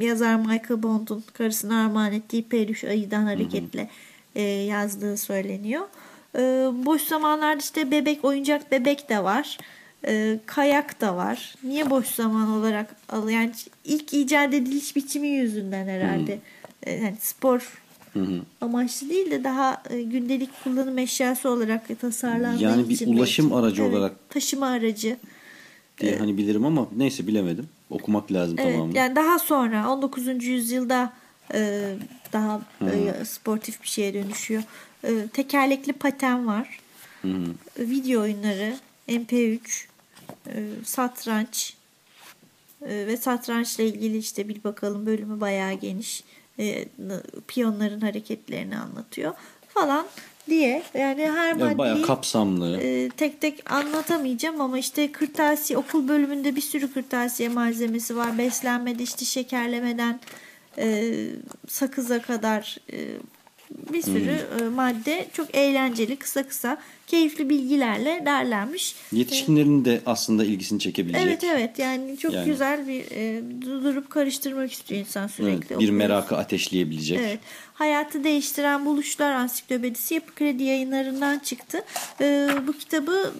yazar 0.00 0.36
Michael 0.36 0.82
Bond'un 0.82 1.24
karısına 1.32 1.84
armağan 1.84 2.12
ettiği 2.12 2.48
peluş 2.48 2.84
ayıdan 2.84 3.22
hareketle 3.22 3.88
e, 4.34 4.42
yazdığı 4.42 5.16
söyleniyor. 5.16 5.82
E, 6.36 6.40
boş 6.86 7.02
zamanlarda 7.02 7.60
işte 7.60 7.90
bebek 7.90 8.24
oyuncak 8.24 8.72
bebek 8.72 9.08
de 9.08 9.24
var. 9.24 9.58
E, 10.06 10.38
kayak 10.46 11.00
da 11.00 11.16
var. 11.16 11.54
Niye 11.62 11.90
boş 11.90 12.06
zaman 12.06 12.50
olarak 12.50 12.96
al 13.08 13.28
yani 13.28 13.52
ilk 13.84 14.14
icat 14.14 14.54
ediliş 14.54 14.96
biçimi 14.96 15.28
yüzünden 15.28 15.86
herhalde. 15.86 16.38
E, 16.82 16.92
yani 16.92 17.16
spor 17.20 17.82
amaçlı 18.60 19.08
değil 19.10 19.30
de 19.30 19.44
daha 19.44 19.82
e, 19.90 20.02
gündelik 20.02 20.50
kullanım 20.64 20.98
eşyası 20.98 21.50
olarak 21.50 22.00
tasarlandığı 22.00 22.62
Yani 22.62 22.88
bir 22.88 22.94
için 22.94 23.16
ulaşım 23.16 23.50
belki. 23.50 23.60
aracı 23.60 23.82
Evet, 23.82 23.92
olarak. 23.94 24.28
taşıma 24.30 24.66
aracı. 24.66 25.16
diye 26.00 26.16
hani 26.16 26.36
bilirim 26.38 26.64
ama 26.66 26.88
neyse 26.96 27.26
bilemedim. 27.26 27.68
Okumak 27.90 28.32
lazım 28.32 28.58
Evet, 28.60 28.72
tamamını. 28.72 28.96
yani 28.96 29.16
daha 29.16 29.38
sonra 29.38 29.90
19. 29.90 30.44
yüzyılda 30.44 31.12
e, 31.54 31.94
daha 32.32 32.60
e, 32.80 33.24
sportif 33.24 33.82
bir 33.82 33.88
şeye 33.88 34.14
dönüşüyor. 34.14 34.62
E, 35.04 35.26
tekerlekli 35.32 35.92
paten 35.92 36.46
var. 36.46 36.78
E, 37.24 37.28
video 37.78 38.22
oyunları, 38.22 38.76
MP3, 39.08 39.58
e, 40.46 40.52
satranç 40.84 41.74
e, 42.82 42.88
ve 43.06 43.16
satrançla 43.16 43.84
ilgili 43.84 44.18
işte 44.18 44.48
bir 44.48 44.64
bakalım 44.64 45.06
bölümü 45.06 45.40
bayağı 45.40 45.72
geniş. 45.72 46.24
E, 46.58 46.84
piyonların 47.48 48.00
hareketlerini 48.00 48.78
anlatıyor 48.78 49.34
falan 49.68 50.06
diye 50.48 50.82
yani 50.94 51.30
her 51.30 51.48
Yani 51.58 51.78
bayağı 51.78 51.94
maddeyi 51.96 52.06
kapsamlı. 52.06 52.80
e, 52.80 53.08
tek 53.08 53.40
tek 53.40 53.72
anlatamayacağım 53.72 54.60
ama 54.60 54.78
işte 54.78 55.12
kırtasiye 55.12 55.78
okul 55.78 56.08
bölümünde 56.08 56.56
bir 56.56 56.60
sürü 56.60 56.92
kırtasiye 56.92 57.48
malzemesi 57.48 58.16
var. 58.16 58.38
Beslenmede 58.38 59.02
işte 59.02 59.24
şekerlemeden 59.24 60.20
e, 60.78 61.14
sakıza 61.68 62.22
kadar 62.22 62.76
e, 62.92 62.98
bir 63.92 64.02
sürü 64.02 64.46
e, 64.60 64.68
madde 64.68 65.26
çok 65.32 65.54
eğlenceli 65.54 66.16
kısa 66.16 66.42
kısa 66.42 66.78
keyifli 67.06 67.50
bilgilerle 67.50 68.22
derlenmiş. 68.26 68.94
Yetişkinlerin 69.12 69.84
de 69.84 70.00
aslında 70.06 70.44
ilgisini 70.44 70.80
çekebilecek. 70.80 71.22
Evet 71.26 71.44
evet 71.44 71.78
yani 71.78 72.18
çok 72.18 72.32
Yani. 72.32 72.46
güzel 72.46 72.88
bir 72.88 73.04
e, 73.10 73.42
durup 73.62 74.10
karıştırmak 74.10 74.72
istiyor 74.72 75.00
insan 75.00 75.26
sürekli. 75.26 75.66
Evet, 75.70 75.80
bir 75.80 75.90
merakı 75.90 76.36
ateşleyebilecek. 76.36 77.18
Evet. 77.20 77.40
Hayatı 77.74 78.24
Değiştiren 78.24 78.86
Buluşlar 78.86 79.32
Ansiklopedisi 79.32 80.14
Yapı 80.14 80.34
Kredi 80.34 80.62
yayınlarından 80.62 81.38
çıktı. 81.38 81.82
Ee, 82.20 82.48
bu 82.66 82.72
kitabı 82.72 83.32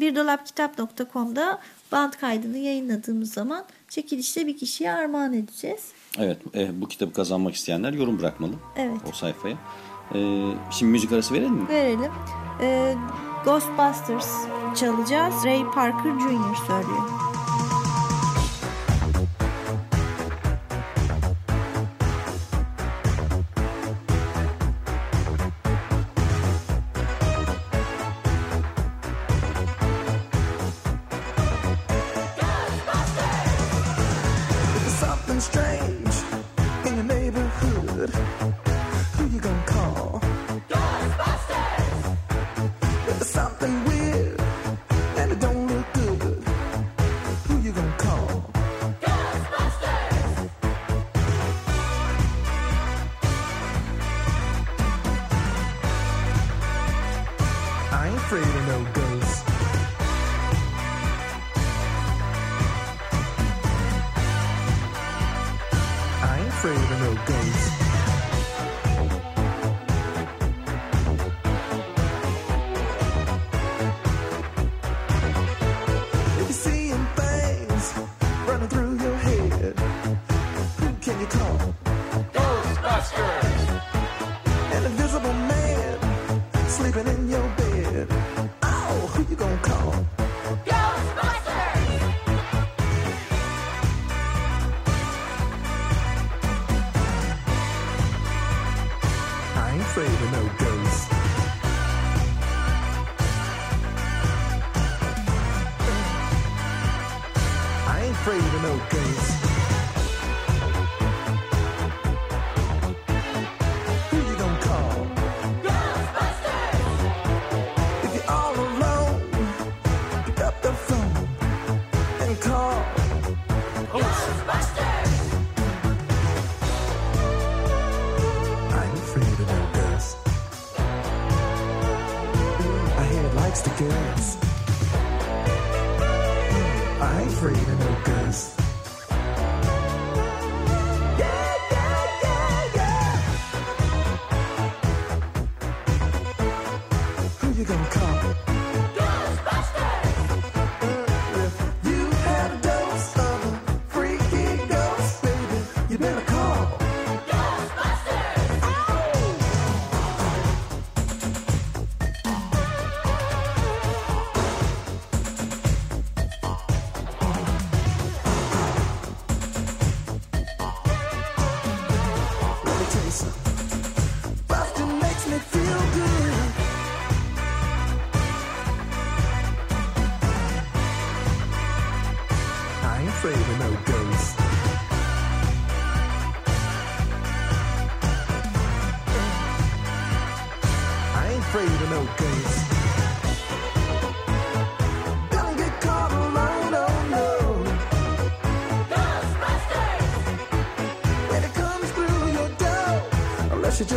birdolapkitap.com'da 0.00 1.60
band 1.92 2.12
kaydını 2.12 2.58
yayınladığımız 2.58 3.32
zaman 3.32 3.64
çekilişte 3.88 4.46
bir 4.46 4.56
kişiye 4.56 4.92
armağan 4.92 5.32
edeceğiz. 5.32 5.80
Evet, 6.18 6.38
e, 6.54 6.80
bu 6.80 6.88
kitabı 6.88 7.12
kazanmak 7.12 7.54
isteyenler 7.54 7.92
yorum 7.92 8.18
bırakmalı 8.18 8.52
Evet. 8.76 9.00
o 9.08 9.12
sayfaya. 9.12 9.56
E, 10.14 10.18
şimdi 10.70 10.92
müzik 10.92 11.12
arası 11.12 11.34
verelim 11.34 11.52
mi? 11.52 11.68
Verelim. 11.68 12.12
Ee, 12.60 12.94
Ghostbusters 13.44 14.34
çalacağız. 14.76 15.34
Ray 15.44 15.64
Parker 15.74 16.12
Jr. 16.20 16.56
söylüyor. 16.66 17.29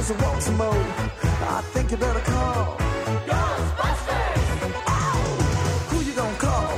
Unless 0.03 0.09
you 0.09 0.15
just 0.15 0.27
want 0.27 0.43
some 0.43 0.57
more, 0.57 0.73
I 0.73 1.61
think 1.73 1.91
you 1.91 1.97
better 1.97 2.19
call. 2.19 2.77
Who 5.89 6.01
you 6.01 6.13
gonna 6.13 6.37
call? 6.37 6.77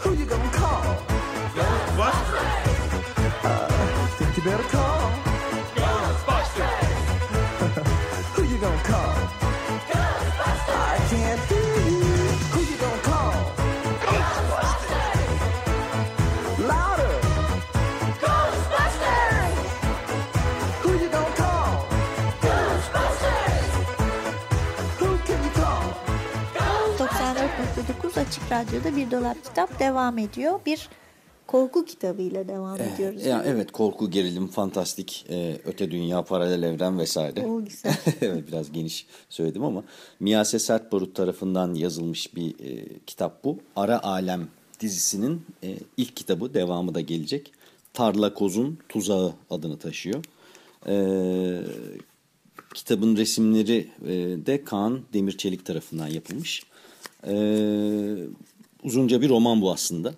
Who 0.00 0.14
you 0.14 0.26
gonna 0.26 0.50
call? 0.50 0.96
Uh, 3.42 3.66
I 4.02 4.06
think 4.18 4.36
you 4.36 4.42
better 4.42 4.62
call. 4.64 4.79
Açık 28.20 28.52
Radyo'da 28.52 28.96
Bir 28.96 29.10
Dolap 29.10 29.44
Kitap 29.44 29.80
devam 29.80 30.18
ediyor. 30.18 30.60
Bir 30.66 30.88
korku 31.46 31.84
kitabıyla 31.84 32.48
devam 32.48 32.80
ediyoruz. 32.80 33.22
Eh, 33.22 33.26
Ya 33.26 33.42
evet 33.46 33.72
korku, 33.72 34.10
gerilim, 34.10 34.48
fantastik, 34.48 35.26
e, 35.30 35.60
öte 35.64 35.90
dünya, 35.90 36.22
paralel 36.22 36.62
evren 36.62 36.98
vesaire. 36.98 37.46
O 37.46 37.64
güzel. 37.64 37.96
evet 38.20 38.48
biraz 38.48 38.72
geniş 38.72 39.06
söyledim 39.28 39.64
ama 39.64 39.84
Miyase 40.20 40.58
Sertbarut 40.58 41.14
tarafından 41.14 41.74
yazılmış 41.74 42.36
bir 42.36 42.50
e, 42.50 42.98
kitap 43.06 43.44
bu. 43.44 43.58
Ara 43.76 44.02
Alem 44.02 44.48
dizisinin 44.80 45.42
e, 45.62 45.76
ilk 45.96 46.16
kitabı 46.16 46.54
devamı 46.54 46.94
da 46.94 47.00
gelecek. 47.00 47.52
Tarla 47.92 48.34
Koz'un 48.34 48.78
Tuzağı 48.88 49.32
adını 49.50 49.78
taşıyor. 49.78 50.24
E, 50.86 50.94
kitabın 52.74 53.16
resimleri 53.16 53.88
e, 54.06 54.12
de 54.46 54.64
Kaan 54.64 55.00
Demirçelik 55.12 55.64
tarafından 55.64 56.08
yapılmış. 56.08 56.62
E, 57.26 57.34
uzunca 58.82 59.20
bir 59.20 59.28
roman 59.28 59.60
bu 59.60 59.72
aslında. 59.72 60.14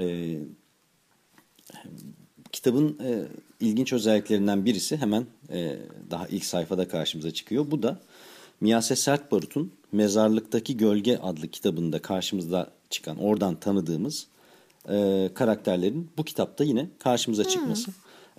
E, 0.00 0.36
kitabın 2.52 2.98
e, 3.04 3.24
ilginç 3.60 3.92
özelliklerinden 3.92 4.64
birisi 4.64 4.96
hemen 4.96 5.26
e, 5.52 5.76
daha 6.10 6.26
ilk 6.26 6.44
sayfada 6.44 6.88
karşımıza 6.88 7.30
çıkıyor. 7.30 7.70
Bu 7.70 7.82
da 7.82 8.00
Miyase 8.60 8.96
Sertbarut'un 8.96 9.72
Mezarlıktaki 9.92 10.76
Gölge 10.76 11.16
adlı 11.16 11.48
kitabında 11.48 12.02
karşımıza 12.02 12.70
çıkan, 12.90 13.18
oradan 13.18 13.60
tanıdığımız 13.60 14.26
e, 14.88 15.30
karakterlerin 15.34 16.10
bu 16.18 16.24
kitapta 16.24 16.64
yine 16.64 16.88
karşımıza 16.98 17.44
çıkması. 17.44 17.90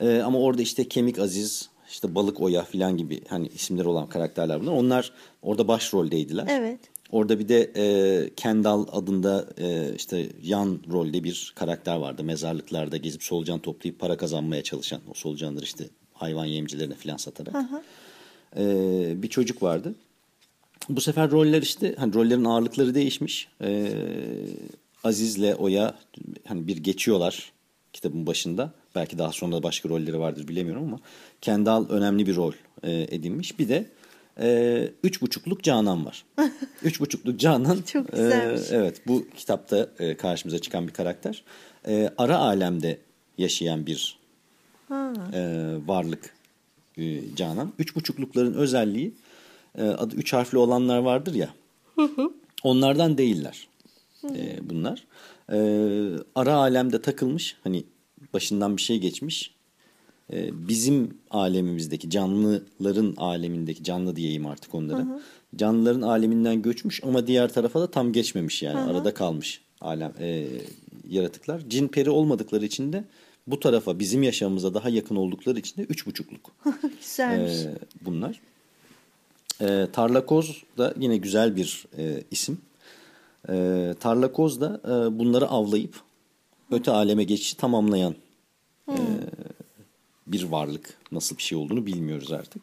E, 0.02 0.22
ama 0.22 0.40
orada 0.40 0.62
işte 0.62 0.88
Kemik 0.88 1.20
Aziz, 1.20 1.70
işte 1.90 2.16
Balık 2.16 2.42
Oya 2.42 2.64
falan 2.64 2.98
gibi 2.98 3.22
hani 3.28 3.48
isimleri 3.48 3.88
olan 3.88 4.10
karakterler 4.10 4.62
bunlar. 4.62 4.72
Onlar 4.72 5.14
orada 5.42 5.68
başroldeydiler. 5.68 6.48
Evet. 6.50 6.80
Orada 7.12 7.40
bir 7.40 7.48
de 7.50 7.72
e, 7.76 8.30
Kendall 8.36 8.86
adında 8.92 9.48
e, 9.58 9.96
işte 9.96 10.30
yan 10.44 10.80
rolde 10.92 11.24
bir 11.24 11.54
karakter 11.56 11.96
vardı. 11.96 12.24
Mezarlıklarda 12.24 12.98
gezip 12.98 13.24
solucan 13.24 13.60
toplayıp 13.60 14.00
para 14.00 14.18
kazanmaya 14.18 14.64
çalışan 14.64 15.02
o 15.12 15.14
solucanları 15.14 15.64
işte 15.64 15.84
hayvan 16.14 16.46
yemcilerine 16.46 16.94
falan 16.94 17.18
satarak. 17.18 17.56
E, 18.58 18.64
bir 19.24 19.28
çocuk 19.28 19.64
vardı. 19.64 19.96
Bu 20.90 21.02
sefer 21.02 21.32
roller 21.32 21.62
işte 21.62 21.96
hani 21.98 22.14
rollerin 22.14 22.46
ağırlıkları 22.46 22.96
değişmiş. 22.96 23.48
E, 23.62 23.94
Aziz'le 25.04 25.56
Oya 25.60 25.96
hani 26.48 26.68
bir 26.68 26.78
geçiyorlar 26.78 27.52
kitabın 27.94 28.28
başında. 28.28 28.74
Belki 28.96 29.18
daha 29.18 29.32
sonra 29.32 29.56
da 29.56 29.64
başka 29.64 29.90
rolleri 29.90 30.20
vardır 30.20 30.48
bilemiyorum 30.48 30.84
ama 30.84 31.00
Kendall 31.42 31.90
önemli 31.90 32.28
bir 32.28 32.36
rol 32.36 32.54
e, 32.84 32.92
edinmiş. 32.92 33.60
Bir 33.60 33.70
de 33.70 33.86
e, 34.40 34.90
üç 35.04 35.22
buçukluk 35.22 35.64
Canan 35.64 36.06
var. 36.06 36.26
üç 36.84 37.00
buçukluk 37.00 37.40
Canan. 37.40 37.82
Çok 37.82 38.12
güzelmiş. 38.12 38.72
e, 38.72 38.76
evet 38.76 39.02
bu 39.08 39.28
kitapta 39.38 39.90
e, 40.00 40.18
karşımıza 40.18 40.60
çıkan 40.60 40.88
bir 40.88 40.94
karakter. 40.94 41.44
E, 41.88 42.14
ara 42.18 42.38
alemde 42.38 42.98
yaşayan 43.38 43.86
bir 43.86 44.20
e, 45.34 45.42
varlık 45.86 46.34
e, 46.98 47.36
Canan. 47.36 47.74
Üç 47.80 47.96
buçuklukların 47.96 48.54
özelliği 48.54 49.14
e, 49.78 49.84
adı 49.84 50.16
üç 50.16 50.34
harfli 50.34 50.58
olanlar 50.58 50.98
vardır 50.98 51.34
ya. 51.34 51.50
Onlardan 52.64 53.18
değiller 53.18 53.68
e, 54.24 54.70
bunlar. 54.70 55.04
E, 55.52 55.58
ara 56.36 56.54
alemde 56.54 57.02
takılmış 57.02 57.58
hani 57.64 57.84
başından 58.34 58.78
bir 58.78 58.82
şey 58.82 59.00
geçmiş. 59.00 59.54
E, 60.32 60.68
bizim 60.68 61.18
alemimizdeki 61.32 62.10
canlıların 62.10 63.14
alemindeki 63.18 63.84
canlı 63.84 64.16
diyeyim 64.16 64.46
artık 64.46 64.76
onlara. 64.76 65.22
Canlıların 65.56 66.02
aleminden 66.02 66.62
göçmüş 66.62 67.04
ama 67.04 67.28
diğer 67.28 67.54
tarafa 67.54 67.82
da 67.82 67.92
tam 67.92 68.14
geçmemiş 68.14 68.64
yani 68.64 68.80
arada 68.80 69.14
kalmış 69.14 69.62
alem 69.82 70.14
e, 70.20 70.48
yaratıklar. 71.10 71.62
Cin 71.70 71.88
peri 71.88 72.10
olmadıkları 72.10 72.66
için 72.66 72.94
de 72.94 73.04
bu 73.48 73.60
tarafa 73.60 74.00
bizim 74.00 74.24
yaşamımıza 74.24 74.74
daha 74.74 74.90
yakın 74.90 75.16
oldukları 75.16 75.60
için 75.60 75.82
de 75.82 75.86
üç 75.86 76.06
buçukluk. 76.06 76.52
Güzelmiş. 77.02 77.52
Ee, 77.52 77.78
bunlar. 78.02 78.42
Ee, 79.62 79.88
Tarlakoz 79.94 80.64
da 80.78 80.94
yine 81.00 81.18
güzel 81.18 81.56
bir 81.56 81.86
e, 81.98 82.24
isim. 82.32 82.58
Ee, 83.50 83.96
Tarlakoz 84.00 84.62
da 84.62 84.82
e, 84.86 85.20
bunları 85.20 85.48
avlayıp 85.48 85.96
öte 86.72 86.92
aleme 86.92 87.24
geçişi 87.24 87.58
tamamlayan 87.58 88.16
e, 88.90 88.98
bir 90.32 90.44
varlık. 90.44 90.98
Nasıl 91.12 91.38
bir 91.38 91.44
şey 91.44 91.58
olduğunu 91.58 91.86
bilmiyoruz 91.86 92.32
artık. 92.32 92.62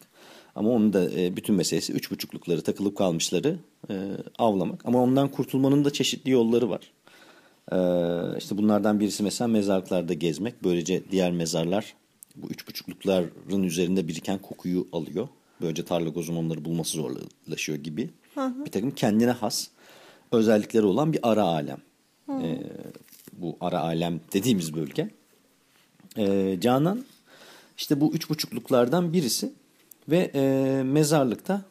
Ama 0.55 0.69
onun 0.69 0.93
da 0.93 1.11
e, 1.11 1.35
bütün 1.35 1.55
meselesi 1.55 1.93
üç 1.93 2.11
buçuklukları 2.11 2.61
takılıp 2.61 2.97
kalmışları 2.97 3.55
e, 3.89 3.95
avlamak. 4.37 4.85
Ama 4.85 5.03
ondan 5.03 5.31
kurtulmanın 5.31 5.85
da 5.85 5.93
çeşitli 5.93 6.31
yolları 6.31 6.69
var. 6.69 6.91
Ee, 7.71 8.37
işte 8.37 8.57
bunlardan 8.57 8.99
birisi 8.99 9.23
mesela 9.23 9.47
mezarlıklarda 9.47 10.13
gezmek. 10.13 10.63
Böylece 10.63 11.03
diğer 11.11 11.31
mezarlar 11.31 11.93
bu 12.35 12.47
üç 12.47 12.67
buçuklukların 12.67 13.63
üzerinde 13.63 14.07
biriken 14.07 14.37
kokuyu 14.37 14.87
alıyor. 14.91 15.27
Böylece 15.61 15.85
tarlagozun 15.85 16.35
onları 16.35 16.65
bulması 16.65 16.97
zorlaşıyor 16.97 17.77
gibi. 17.77 18.09
Bir 18.37 18.71
takım 18.71 18.91
kendine 18.91 19.31
has 19.31 19.67
özellikleri 20.31 20.85
olan 20.85 21.13
bir 21.13 21.19
ara 21.23 21.43
alem. 21.43 21.77
Ee, 22.29 22.59
bu 23.33 23.57
ara 23.61 23.79
alem 23.79 24.19
dediğimiz 24.33 24.75
bölge. 24.75 25.09
Ee, 26.17 26.57
Canan 26.61 27.05
işte 27.79 28.01
bu 28.01 28.13
üç 28.13 28.29
buçukluklardan 28.29 29.13
birisi 29.13 29.53
ve 30.09 30.31
e, 30.35 30.41
mezarlıkta 30.83 31.61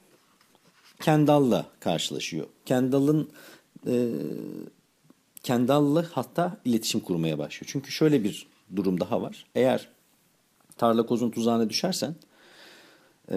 Kendall'la 1.00 1.66
karşılaşıyor. 1.80 2.46
Kendall'ın 2.66 3.30
e, 3.86 4.12
Kendall'la 5.42 6.06
hatta 6.12 6.56
iletişim 6.64 7.00
kurmaya 7.00 7.38
başlıyor. 7.38 7.68
Çünkü 7.72 7.92
şöyle 7.92 8.24
bir 8.24 8.46
durum 8.76 9.00
daha 9.00 9.22
var. 9.22 9.46
Eğer 9.54 9.88
tarla 10.76 11.06
kozun 11.06 11.30
tuzağına 11.30 11.70
düşersen 11.70 12.14
e, 13.28 13.36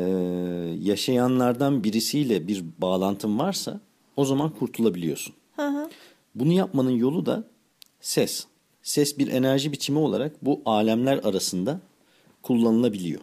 yaşayanlardan 0.79 1.83
birisiyle 1.83 2.47
bir 2.47 2.65
bağlantın 2.77 3.39
varsa 3.39 3.79
o 4.15 4.25
zaman 4.25 4.49
kurtulabiliyorsun. 4.49 5.35
Bunu 6.35 6.51
yapmanın 6.51 6.91
yolu 6.91 7.25
da 7.25 7.43
ses. 8.01 8.45
Ses 8.83 9.17
bir 9.17 9.27
enerji 9.27 9.71
biçimi 9.71 9.99
olarak 9.99 10.45
bu 10.45 10.61
alemler 10.65 11.17
arasında 11.17 11.81
kullanılabiliyor. 12.41 13.21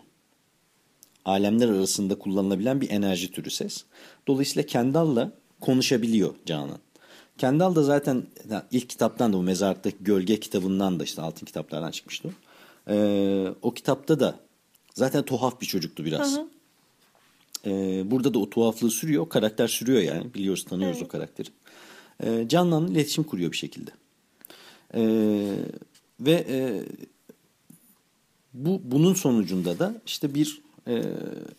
Alemler 1.25 1.69
arasında 1.69 2.19
kullanılabilen 2.19 2.81
bir 2.81 2.91
enerji 2.91 3.31
türü 3.31 3.51
ses. 3.51 3.85
Dolayısıyla 4.27 4.67
Kendall'la 4.67 5.33
konuşabiliyor 5.61 6.35
Canan. 6.47 6.79
Kendall 7.39 7.75
da 7.75 7.83
zaten 7.83 8.27
ilk 8.71 8.89
kitaptan 8.89 9.33
da 9.33 9.37
bu 9.37 9.43
mezarlıktaki 9.43 9.97
gölge 10.01 10.41
kitabından 10.41 11.01
da 11.01 11.05
işte 11.05 11.23
altın 11.23 11.47
kitaplardan 11.47 11.91
çıkmıştı. 11.91 12.31
Ee, 12.89 13.47
o 13.63 13.75
kitapta 13.75 14.21
da 14.21 14.41
zaten 14.95 15.23
tuhaf 15.23 15.61
bir 15.61 15.67
çocuktu 15.67 16.05
biraz. 16.05 16.39
Ee, 17.67 18.11
burada 18.11 18.35
da 18.35 18.39
o 18.39 18.51
tuhaflığı 18.51 18.91
sürüyor. 18.91 19.23
O 19.23 19.29
karakter 19.29 19.69
sürüyor 19.69 20.03
yani. 20.03 20.35
Biliyoruz 20.35 20.65
tanıyoruz 20.65 21.03
o 21.03 21.09
karakteri. 21.09 21.49
Ee, 22.25 22.47
Canan'la 22.49 22.93
iletişim 22.93 23.25
kuruyor 23.25 23.53
bir 23.53 23.57
şekilde. 23.57 23.91
Ee, 24.95 25.01
ve 26.21 26.47
e, 26.49 26.83
bu 28.59 28.81
bunun 28.85 29.15
sonucunda 29.15 29.79
da 29.79 29.95
işte 30.07 30.35
bir 30.35 30.63
e, 30.89 31.03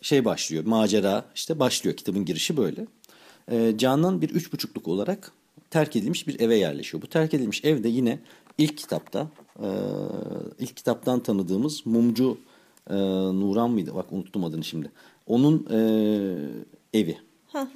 şey 0.02 0.24
başlıyor. 0.24 0.64
Macera 0.64 1.24
işte 1.34 1.58
başlıyor. 1.58 1.96
Kitabın 1.96 2.24
girişi 2.24 2.56
böyle. 2.56 2.86
E, 3.50 3.78
Canan 3.78 4.22
bir 4.22 4.30
üç 4.30 4.52
buçukluk 4.52 4.88
olarak 4.88 5.32
terk 5.70 5.96
edilmiş 5.96 6.28
bir 6.28 6.40
eve 6.40 6.56
yerleşiyor. 6.56 7.02
Bu 7.02 7.06
terk 7.06 7.34
edilmiş 7.34 7.64
evde 7.64 7.88
yine 7.88 8.18
ilk 8.58 8.78
kitapta 8.78 9.28
e, 9.58 9.68
ilk 10.58 10.76
kitaptan 10.76 11.20
tanıdığımız 11.20 11.86
mumcu 11.86 12.38
e, 12.90 12.94
Nuran 13.40 13.70
mıydı? 13.70 13.94
Bak 13.94 14.12
unuttum 14.12 14.44
adını 14.44 14.64
şimdi. 14.64 14.90
onun 15.26 15.66
e, 15.70 15.78
evi. 16.98 17.18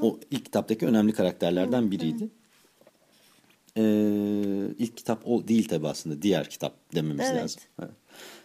o 0.00 0.18
ilk 0.30 0.44
kitaptaki 0.44 0.86
önemli 0.86 1.12
karakterlerden 1.12 1.90
biriydi. 1.90 2.28
E, 3.78 3.82
ilk 4.78 4.96
kitap 4.96 5.26
o 5.28 5.48
değil 5.48 5.68
tabi 5.68 5.88
aslında. 5.88 6.22
Diğer 6.22 6.50
kitap 6.50 6.94
dememiz 6.94 7.26
Evet. 7.30 7.42
lazım. 7.42 7.60
Evet. 7.82 7.90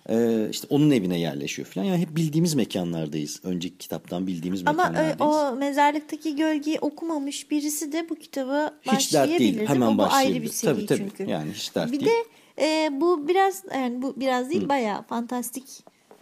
E, 0.09 0.47
işte 0.51 0.67
onun 0.69 0.91
evine 0.91 1.19
yerleşiyor 1.19 1.67
falan. 1.67 1.85
Yani 1.85 2.01
hep 2.01 2.15
bildiğimiz 2.15 2.53
mekanlardayız. 2.55 3.39
Önceki 3.43 3.77
kitaptan 3.77 4.27
bildiğimiz 4.27 4.61
Ama 4.67 4.83
ö- 4.83 4.87
mekanlardayız. 4.91 5.21
o 5.53 5.55
mezarlıktaki 5.55 6.35
gölgeyi 6.35 6.79
okumamış 6.79 7.51
birisi 7.51 7.91
de 7.91 8.09
bu 8.09 8.15
kitaba 8.15 8.73
Hiç 8.81 8.91
dert 8.91 8.99
başlayabilir. 9.23 9.39
değil. 9.39 9.67
Hemen 9.69 9.87
O 9.87 9.97
bu 9.97 10.01
ayrı 10.03 10.11
başlayabilir. 10.11 10.41
bir 10.43 10.49
seri 10.49 10.73
Tabii, 10.75 10.85
tabii. 10.85 10.99
çünkü. 10.99 11.31
Yani 11.31 11.51
hiç 11.51 11.75
dert 11.75 11.91
bir 11.91 11.99
değil. 11.99 12.11
de 12.11 12.65
e, 12.65 13.01
bu 13.01 13.27
biraz 13.27 13.63
yani 13.73 14.01
bu 14.01 14.13
biraz 14.19 14.49
değil 14.49 14.69
bayağı 14.69 15.03
fantastik 15.03 15.63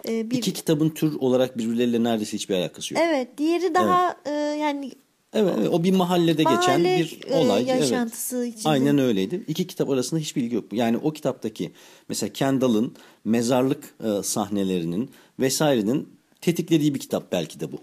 e, 0.07 0.31
bir 0.31 0.37
İki 0.37 0.53
kitabın 0.53 0.89
tür 0.89 1.13
olarak 1.19 1.57
birbirleriyle 1.57 2.03
neredeyse 2.03 2.33
hiçbir 2.37 2.55
alakası 2.55 2.93
yok. 2.93 3.03
Evet, 3.05 3.37
diğeri 3.37 3.75
daha 3.75 4.15
e, 4.25 4.31
yani 4.31 4.91
Evet, 5.33 5.53
evet, 5.59 5.69
o 5.71 5.83
bir 5.83 5.91
mahallede 5.91 6.43
geçen 6.43 6.81
Mahalle, 6.81 6.99
bir 6.99 7.19
e, 7.27 7.35
olay. 7.35 7.65
yaşantısı 7.65 8.37
evet. 8.37 8.53
içinde. 8.53 8.69
Aynen 8.69 8.97
öyleydi. 8.97 9.43
İki 9.47 9.67
kitap 9.67 9.89
arasında 9.89 10.19
hiçbir 10.19 10.43
ilgi 10.43 10.55
yok. 10.55 10.65
Yani 10.73 10.97
o 10.97 11.13
kitaptaki 11.13 11.71
mesela 12.09 12.33
Kendall'ın 12.33 12.95
mezarlık 13.25 13.95
e, 14.03 14.23
sahnelerinin 14.23 15.09
vesairenin 15.39 16.09
tetiklediği 16.41 16.95
bir 16.95 16.99
kitap 16.99 17.31
belki 17.31 17.59
de 17.59 17.71
bu. 17.71 17.77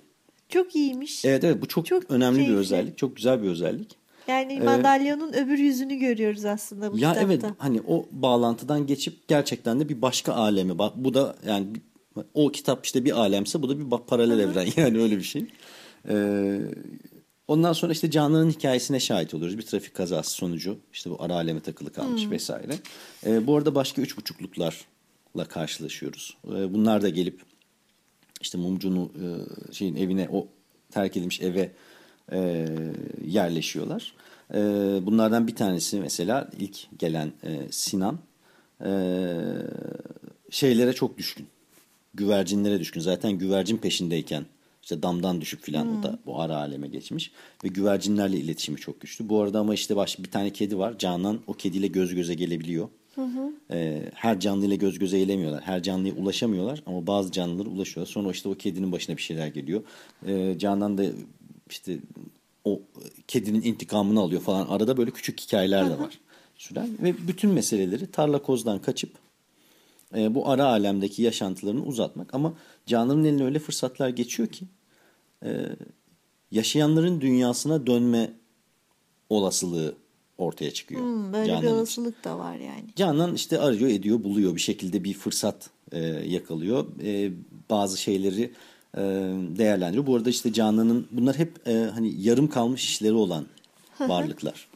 çok 0.49 0.77
iyiymiş. 0.77 1.25
Evet 1.25 1.45
evet 1.45 1.63
bu 1.63 1.69
çok, 1.69 1.87
Çok 1.87 2.11
önemli 2.11 2.37
keyifli. 2.37 2.53
bir 2.55 2.59
özellik. 2.59 2.99
Çok 2.99 3.17
güzel 3.17 3.43
bir 3.43 3.49
özellik. 3.49 3.97
Yani 4.29 4.61
madalyonun 4.61 5.33
öbür 5.33 5.59
yüzünü 5.59 5.95
görüyoruz 5.95 6.45
aslında 6.45 6.93
bu 6.93 6.99
Ya 6.99 7.13
kitapta. 7.13 7.33
evet 7.33 7.45
hani 7.59 7.81
o 7.89 8.07
bağlantıdan 8.13 8.87
geçip 8.87 9.29
gerçekten 9.29 9.81
de 9.81 9.89
bir 9.89 10.03
başka 10.03 10.33
aleme 10.35 10.79
bak 10.79 10.93
bu 10.97 11.15
da 11.15 11.37
yani 11.47 11.67
o 12.35 12.49
kitap 12.53 12.87
işte 12.87 13.05
bir 13.05 13.19
alemse 13.21 13.63
bu 13.63 13.69
da 13.69 13.79
bir 13.79 14.07
paralel 14.07 14.39
evren 14.39 14.67
yani 14.77 15.01
öyle 15.03 15.17
bir 15.17 15.23
şey. 15.23 15.47
Ee, 16.09 16.61
ondan 17.49 17.73
sonra 17.73 17.93
işte 17.93 18.11
Canan'ın 18.11 18.51
hikayesine 18.51 19.01
şahit 19.01 19.35
oluyoruz. 19.35 19.59
Bir 19.59 19.63
trafik 19.63 19.95
kazası 19.95 20.31
sonucu 20.31 20.79
işte 20.93 21.11
bu 21.11 21.17
ara 21.23 21.35
aleme 21.35 21.61
takılı 21.61 21.93
kalmış 21.93 22.31
vesaire. 22.31 22.79
Ee, 23.27 23.47
bu 23.47 23.57
arada 23.57 23.75
başka 23.75 24.03
üç 24.03 24.17
buçukluklarla 24.17 25.45
karşılaşıyoruz. 25.49 26.37
Ee, 26.47 26.75
bunlar 26.75 27.03
da 27.03 27.09
gelip 27.09 27.41
işte 28.41 28.59
mumcunun 28.59 29.05
e, 29.05 29.29
şeyin 29.73 29.97
evine 29.97 30.29
o 30.33 30.49
terk 30.91 31.17
edilmiş 31.17 31.41
eve 31.41 31.73
e, 32.33 32.69
yerleşiyorlar. 33.27 34.13
E, 34.55 34.59
bunlardan 35.07 35.47
bir 35.47 35.55
tanesi 35.55 36.01
mesela 36.01 36.51
ilk 36.59 36.99
gelen 36.99 37.33
e, 37.43 37.73
Sinan 37.73 38.19
e, 38.85 38.91
şeylere 40.51 40.93
çok 40.93 41.19
düşkün. 41.19 41.47
Güvercinlere 42.15 42.81
düşkün. 42.81 43.01
Zaten 43.01 43.33
güvercin 43.33 43.77
peşindeyken 43.77 44.45
işte 44.85 45.03
damdan 45.03 45.41
düşüp 45.41 45.63
filan 45.63 45.99
o 45.99 46.03
da 46.03 46.19
bu 46.27 46.41
ara 46.41 46.57
aleme 46.57 46.89
geçmiş. 46.89 47.33
Ve 47.65 47.69
güvercinlerle 47.69 48.37
iletişimi 48.37 48.79
çok 48.79 49.01
güçlü. 49.01 49.29
Bu 49.29 49.41
arada 49.41 49.61
ama 49.61 49.75
işte 49.75 49.97
baş, 49.97 50.19
bir 50.19 50.31
tane 50.31 50.51
kedi 50.51 50.79
var. 50.79 50.99
Canan 50.99 51.41
o 51.47 51.53
kediyle 51.53 51.87
göz 51.87 52.15
göze 52.15 52.35
gelebiliyor. 52.35 52.89
Ee, 53.71 54.11
her 54.15 54.41
canlıyla 54.41 54.77
göz 54.77 54.99
göze 54.99 55.19
gelemiyorlar. 55.19 55.63
Her 55.63 55.83
canlıya 55.83 56.15
ulaşamıyorlar 56.15 56.83
ama 56.87 57.07
bazı 57.07 57.33
canlılara 57.33 57.69
ulaşıyorlar. 57.69 58.13
Sonra 58.13 58.31
işte 58.31 58.49
o 58.49 58.55
kedinin 58.55 58.93
başına 58.93 59.17
bir 59.17 59.23
şeyler 59.23 59.47
geliyor. 59.47 59.83
Ee, 60.27 60.55
Canan 60.59 60.99
da 60.99 61.05
işte 61.71 61.99
o 62.65 62.81
kedinin 63.29 63.63
intikamını 63.63 64.21
alıyor 64.21 64.41
falan. 64.41 64.67
Arada 64.67 64.97
böyle 64.97 65.11
küçük 65.11 65.41
hikayeler 65.41 65.91
de 65.91 65.99
var. 65.99 66.19
Süren 66.57 66.89
ve 67.03 67.15
bütün 67.29 67.51
meseleleri 67.51 68.11
tarla 68.11 68.43
kozdan 68.43 68.79
kaçıp 68.83 69.11
e, 70.17 70.35
bu 70.35 70.49
ara 70.49 70.65
alemdeki 70.65 71.23
yaşantılarını 71.23 71.85
uzatmak. 71.85 72.35
Ama 72.35 72.55
Canan'ın 72.87 73.25
eline 73.25 73.45
öyle 73.45 73.59
fırsatlar 73.59 74.09
geçiyor 74.09 74.49
ki 74.49 74.65
e, 75.45 75.67
yaşayanların 76.51 77.21
dünyasına 77.21 77.87
dönme 77.87 78.33
olasılığı 79.31 79.95
ortaya 80.39 80.71
çıkıyor. 80.71 81.01
Hmm, 81.01 81.33
böyle 81.33 81.43
bir 81.43 81.49
Canan 81.49 81.63
için. 81.63 81.75
olasılık 81.75 82.25
da 82.25 82.39
var 82.39 82.55
yani. 82.57 82.85
Canan 82.97 83.35
işte 83.35 83.59
arıyor 83.59 83.91
ediyor 83.91 84.25
buluyor 84.25 84.55
bir 84.55 84.61
şekilde 84.61 85.05
bir 85.05 85.15
fırsat 85.15 85.71
e, 85.93 86.01
yakalıyor. 86.07 86.87
E, 87.03 87.33
bazı 87.71 87.99
şeyleri 87.99 88.53
e, 88.97 89.01
değerlendiriyor. 89.57 90.07
Bu 90.07 90.17
arada 90.17 90.31
işte 90.31 90.53
Canan'ın 90.53 91.07
bunlar 91.11 91.39
hep 91.39 91.69
e, 91.69 91.73
hani 91.95 92.15
yarım 92.21 92.49
kalmış 92.49 92.85
işleri 92.85 93.13
olan 93.13 93.47
varlıklar. 94.01 94.69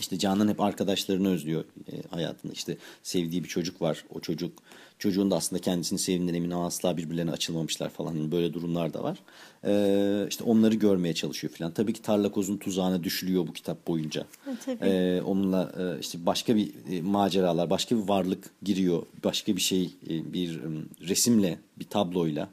İşte 0.00 0.18
Canan 0.18 0.48
hep 0.48 0.60
arkadaşlarını 0.60 1.28
özlüyor 1.28 1.64
e, 1.92 2.02
hayatında. 2.10 2.52
İşte 2.52 2.76
sevdiği 3.02 3.44
bir 3.44 3.48
çocuk 3.48 3.82
var. 3.82 4.04
O 4.14 4.20
çocuk 4.20 4.52
çocuğun 4.98 5.30
da 5.30 5.36
aslında 5.36 5.62
kendisini 5.62 5.98
sevdiğinden 5.98 6.34
emin 6.34 6.50
ama 6.50 6.66
asla 6.66 6.96
birbirlerine 6.96 7.30
açılmamışlar 7.30 7.88
falan. 7.88 8.16
Hani 8.16 8.32
böyle 8.32 8.54
durumlar 8.54 8.94
da 8.94 9.02
var. 9.02 9.18
E, 9.64 10.26
işte 10.28 10.44
onları 10.44 10.74
görmeye 10.74 11.14
çalışıyor 11.14 11.52
falan. 11.52 11.72
Tabii 11.72 11.92
ki 11.92 12.02
Tarlakoz'un 12.02 12.56
tuzağına 12.56 13.04
düşülüyor 13.04 13.46
bu 13.46 13.52
kitap 13.52 13.86
boyunca. 13.86 14.20
E, 14.20 14.50
tabii. 14.64 14.86
E, 14.88 15.22
onunla 15.22 15.72
e, 15.78 16.00
işte 16.00 16.26
başka 16.26 16.56
bir 16.56 16.70
e, 16.90 17.02
maceralar, 17.02 17.70
başka 17.70 17.96
bir 17.96 18.08
varlık 18.08 18.50
giriyor. 18.62 19.02
Başka 19.24 19.56
bir 19.56 19.60
şey, 19.60 19.84
e, 19.84 20.32
bir 20.32 20.56
e, 20.56 20.68
resimle, 21.08 21.58
bir 21.78 21.84
tabloyla 21.84 22.50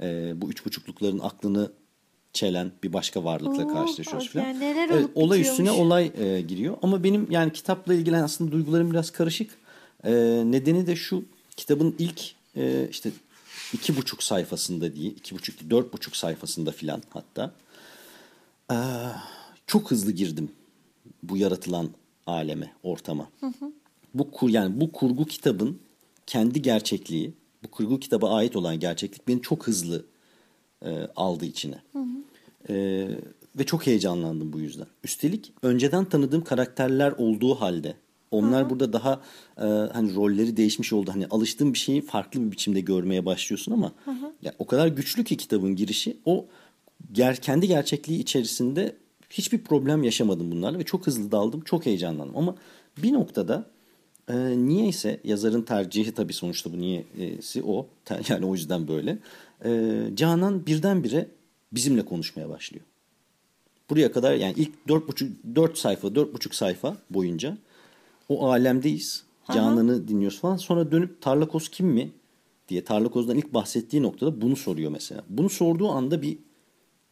e, 0.00 0.32
bu 0.40 0.50
üç 0.50 0.66
buçuklukların 0.66 1.18
aklını 1.18 1.70
çelen 2.32 2.72
bir 2.82 2.92
başka 2.92 3.24
varlıkla 3.24 3.64
Oo, 3.64 3.72
karşılaşıyoruz 3.72 4.28
falan. 4.28 4.44
yani 4.44 4.60
neler 4.60 4.88
Evet, 4.92 5.06
olay 5.14 5.40
üstüne 5.40 5.70
olay 5.70 6.12
e, 6.18 6.40
giriyor. 6.40 6.76
Ama 6.82 7.04
benim 7.04 7.26
yani 7.30 7.52
kitapla 7.52 7.94
ilgili 7.94 8.16
aslında 8.16 8.52
duygularım 8.52 8.90
biraz 8.90 9.10
karışık. 9.10 9.50
E, 10.04 10.12
nedeni 10.46 10.86
de 10.86 10.96
şu 10.96 11.24
kitabın 11.56 11.94
ilk 11.98 12.22
e, 12.56 12.88
işte 12.90 13.10
iki 13.72 13.96
buçuk 13.96 14.22
sayfasında 14.22 14.96
değil, 14.96 15.16
iki 15.16 15.34
buçuk 15.34 15.60
değil, 15.60 15.70
dört 15.70 15.92
buçuk 15.92 16.16
sayfasında 16.16 16.70
filan 16.72 17.02
hatta 17.10 17.52
e, 18.72 18.76
çok 19.66 19.90
hızlı 19.90 20.12
girdim 20.12 20.50
bu 21.22 21.36
yaratılan 21.36 21.88
aleme, 22.26 22.72
ortama. 22.82 23.28
Bu 24.14 24.30
kur 24.30 24.48
yani 24.50 24.80
bu 24.80 24.92
kurgu 24.92 25.24
kitabın 25.24 25.78
kendi 26.26 26.62
gerçekliği, 26.62 27.32
bu 27.64 27.68
kurgu 27.70 28.00
kitaba 28.00 28.34
ait 28.34 28.56
olan 28.56 28.80
gerçeklik 28.80 29.28
beni 29.28 29.42
çok 29.42 29.66
hızlı 29.66 30.04
e, 30.84 31.08
aldı 31.16 31.44
içine. 31.44 31.78
E, 32.68 33.08
ve 33.58 33.66
çok 33.66 33.86
heyecanlandım 33.86 34.52
bu 34.52 34.60
yüzden. 34.60 34.86
Üstelik 35.04 35.52
önceden 35.62 36.04
tanıdığım 36.04 36.44
karakterler 36.44 37.12
olduğu 37.12 37.54
halde 37.54 37.94
onlar 38.30 38.70
burada 38.70 38.92
daha 38.92 39.20
e, 39.58 39.66
hani 39.66 40.14
rolleri 40.14 40.56
değişmiş 40.56 40.92
oldu. 40.92 41.10
Hani 41.14 41.26
alıştığın 41.26 41.72
bir 41.72 41.78
şeyi 41.78 42.02
farklı 42.02 42.40
bir 42.40 42.50
biçimde 42.52 42.80
görmeye 42.80 43.26
başlıyorsun 43.26 43.72
ama 43.72 43.92
ya 44.42 44.54
o 44.58 44.66
kadar 44.66 44.86
güçlü 44.86 45.24
ki 45.24 45.36
kitabın 45.36 45.76
girişi 45.76 46.16
o 46.24 46.46
ger 47.12 47.36
kendi 47.36 47.68
gerçekliği 47.68 48.20
içerisinde 48.20 48.96
hiçbir 49.30 49.58
problem 49.58 50.02
yaşamadım 50.02 50.50
bunlarla 50.50 50.78
ve 50.78 50.84
çok 50.84 51.06
hızlı 51.06 51.32
daldım. 51.32 51.60
Çok 51.60 51.86
heyecanlandım 51.86 52.36
ama 52.36 52.54
bir 53.02 53.12
noktada 53.12 53.66
e, 54.28 54.34
niyeyse 54.56 55.20
yazarın 55.24 55.62
tercihi 55.62 56.12
tabii 56.12 56.32
sonuçta 56.32 56.72
bu 56.72 56.78
niyesi 56.78 57.62
o. 57.62 57.86
Yani 58.28 58.46
o 58.46 58.54
yüzden 58.54 58.88
böyle. 58.88 59.18
E, 59.64 60.02
Canan 60.14 60.66
birdenbire 60.66 61.28
bizimle 61.72 62.04
konuşmaya 62.04 62.48
başlıyor. 62.48 62.84
Buraya 63.90 64.12
kadar 64.12 64.34
yani 64.34 64.54
ilk 64.56 64.88
dört 64.88 65.08
buçuk 65.08 65.28
dört 65.54 65.78
sayfa 65.78 66.14
dört 66.14 66.34
buçuk 66.34 66.54
sayfa 66.54 66.96
boyunca 67.10 67.58
o 68.28 68.50
alemdeyiz. 68.50 69.24
Canan'ı 69.54 70.08
dinliyoruz 70.08 70.40
falan. 70.40 70.56
Sonra 70.56 70.92
dönüp 70.92 71.20
Tarlakoz 71.22 71.68
kim 71.68 71.86
mi 71.86 72.10
diye 72.68 72.84
Tarlakoz'dan 72.84 73.36
ilk 73.36 73.54
bahsettiği 73.54 74.02
noktada 74.02 74.40
bunu 74.40 74.56
soruyor 74.56 74.90
mesela. 74.90 75.24
Bunu 75.28 75.48
sorduğu 75.48 75.88
anda 75.88 76.22
bir 76.22 76.38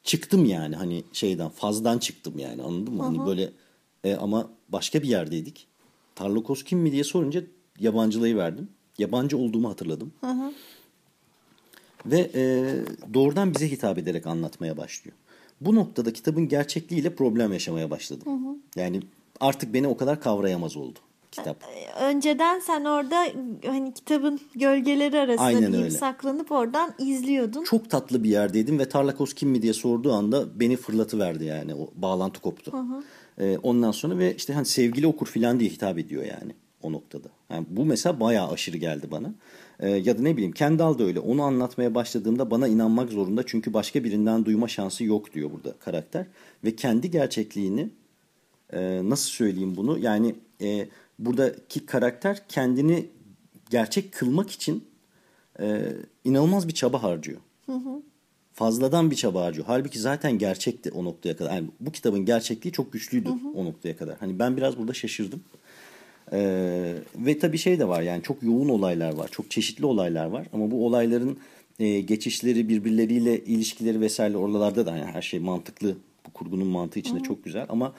çıktım 0.03 0.45
yani 0.45 0.77
hani 0.77 1.05
şeyden 1.13 1.49
fazdan 1.49 1.99
çıktım 1.99 2.39
yani 2.39 2.63
anladın 2.63 2.95
mı? 2.95 3.03
Hani 3.03 3.27
böyle 3.27 3.51
e, 4.05 4.15
ama 4.15 4.51
başka 4.69 5.03
bir 5.03 5.09
yerdeydik. 5.09 5.67
Tarlakoz 6.15 6.65
kim 6.65 6.79
mi 6.79 6.93
diye 6.93 7.05
sorunca 7.05 7.43
yabancılayı 7.79 8.37
verdim. 8.37 8.69
Yabancı 8.99 9.39
olduğumu 9.39 9.69
hatırladım. 9.71 10.13
Ve 12.07 12.31
e, 12.35 12.65
doğrudan 13.15 13.55
bize 13.55 13.71
hitap 13.71 13.99
ederek 13.99 14.27
anlatmaya 14.27 14.77
başlıyor. 14.77 15.17
Bu 15.61 15.75
noktada 15.75 16.13
kitabın 16.13 16.49
gerçekliğiyle 16.49 17.15
problem 17.15 17.53
yaşamaya 17.53 17.91
başladım. 17.91 18.59
Yani 18.77 19.01
artık 19.41 19.75
beni 19.75 19.89
o 19.89 19.97
kadar 19.97 20.21
kavrayamaz 20.21 20.77
oldu 20.77 20.99
kitap. 21.33 21.65
Önceden 22.01 22.59
sen 22.59 22.85
orada 22.85 23.27
hani 23.67 23.95
kitabın 23.95 24.41
gölgeleri 24.55 25.19
arasında 25.19 25.47
Aynen 25.47 25.75
öyle. 25.75 25.91
saklanıp 25.91 26.53
oradan 26.53 26.95
izliyordun. 26.99 27.65
Çok 27.65 27.91
tatlı 27.91 28.25
bir 28.25 28.29
yerdeydim 28.29 28.79
ve 28.79 28.89
Tarlakoz 28.89 29.35
kim 29.35 29.51
mi 29.51 29.63
diye 29.63 29.73
sorduğu 29.73 30.13
anda 30.13 30.61
beni 30.61 30.77
fırlatıverdi 30.77 31.45
yani. 31.45 31.75
O 31.75 31.91
bağlantı 31.95 32.41
koptu. 32.41 32.73
Ee, 33.39 33.59
ondan 33.63 33.91
sonra 33.91 34.19
ve 34.19 34.37
işte 34.37 34.53
hani 34.53 34.67
sevgili 34.67 35.07
okur 35.07 35.27
filan 35.27 35.61
diye 35.61 35.71
hitap 35.71 35.99
ediyor 35.99 36.25
yani 36.25 36.53
o 36.83 36.93
noktada. 36.93 37.29
Yani 37.51 37.67
bu 37.71 37.85
mesela 37.85 38.21
bayağı 38.21 38.51
aşırı 38.51 38.77
geldi 38.77 39.07
bana. 39.11 39.35
Ee, 39.81 39.91
ya 39.91 40.19
da 40.19 40.23
ne 40.23 40.37
bileyim 40.37 40.53
Kendall 40.53 40.99
da 40.99 41.05
öyle. 41.05 41.21
Onu 41.21 41.43
anlatmaya 41.43 41.95
başladığımda 41.95 42.51
bana 42.51 42.69
inanmak 42.69 43.11
zorunda 43.11 43.43
çünkü 43.47 43.75
başka 43.75 44.05
birinden 44.05 44.45
duyma 44.45 44.69
şansı 44.69 45.05
yok 45.05 45.35
diyor 45.35 45.51
burada 45.53 45.73
karakter. 45.79 46.27
Ve 46.65 46.77
kendi 46.77 47.11
gerçekliğini 47.11 47.91
e, 48.73 49.01
nasıl 49.05 49.31
söyleyeyim 49.31 49.77
bunu? 49.77 49.99
Yani 49.99 50.35
e, 50.63 50.89
buradaki 51.19 51.87
karakter 51.87 52.43
kendini 52.49 53.07
gerçek 53.71 54.13
kılmak 54.13 54.51
için 54.51 54.85
e, 55.61 55.93
inanılmaz 56.25 56.69
bir 56.69 56.75
çaba 56.75 57.03
harcıyor. 57.03 57.41
fazladan 58.53 59.11
bir 59.11 59.17
çaba 59.17 59.43
harcıyor. 59.43 59.67
Halbuki 59.67 59.99
zaten 59.99 60.39
gerçekti 60.39 60.91
o 60.91 61.05
noktaya 61.05 61.37
kadar. 61.37 61.55
Yani 61.55 61.69
bu 61.81 61.93
kitabın 61.93 62.25
gerçekliği 62.25 62.73
çok 62.73 62.93
güçlüydü 62.93 63.29
o 63.55 63.65
noktaya 63.65 63.97
kadar. 63.97 64.17
Hani 64.19 64.39
ben 64.39 64.57
biraz 64.57 64.79
burada 64.79 64.95
şaşırdım. 64.95 65.41
Ee, 66.33 66.95
ve 67.17 67.39
tabii 67.39 67.59
şey 67.59 67.79
de 67.79 67.89
var 67.89 68.03
yani 68.03 68.23
çok 68.23 68.43
yoğun 68.43 68.69
olaylar 68.69 69.15
var. 69.15 69.29
Çok 69.33 69.51
çeşitli 69.51 69.87
olaylar 69.87 70.27
var. 70.27 70.47
Ama 70.53 70.71
bu 70.71 70.87
olayların 70.87 71.39
e, 71.79 72.01
geçişleri 72.01 72.69
birbirleriyle 72.69 73.45
ilişkileri 73.45 74.01
vesaire 74.01 74.37
oralarda 74.37 74.87
da 74.87 74.97
yani 74.97 75.11
her 75.13 75.23
şey 75.23 75.41
mantıklı. 75.41 75.97
Bu 76.27 76.33
kurgunun 76.33 76.67
mantığı 76.67 76.99
içinde 76.99 77.21
çok 77.21 77.45
güzel. 77.45 77.67
Ama 77.69 77.93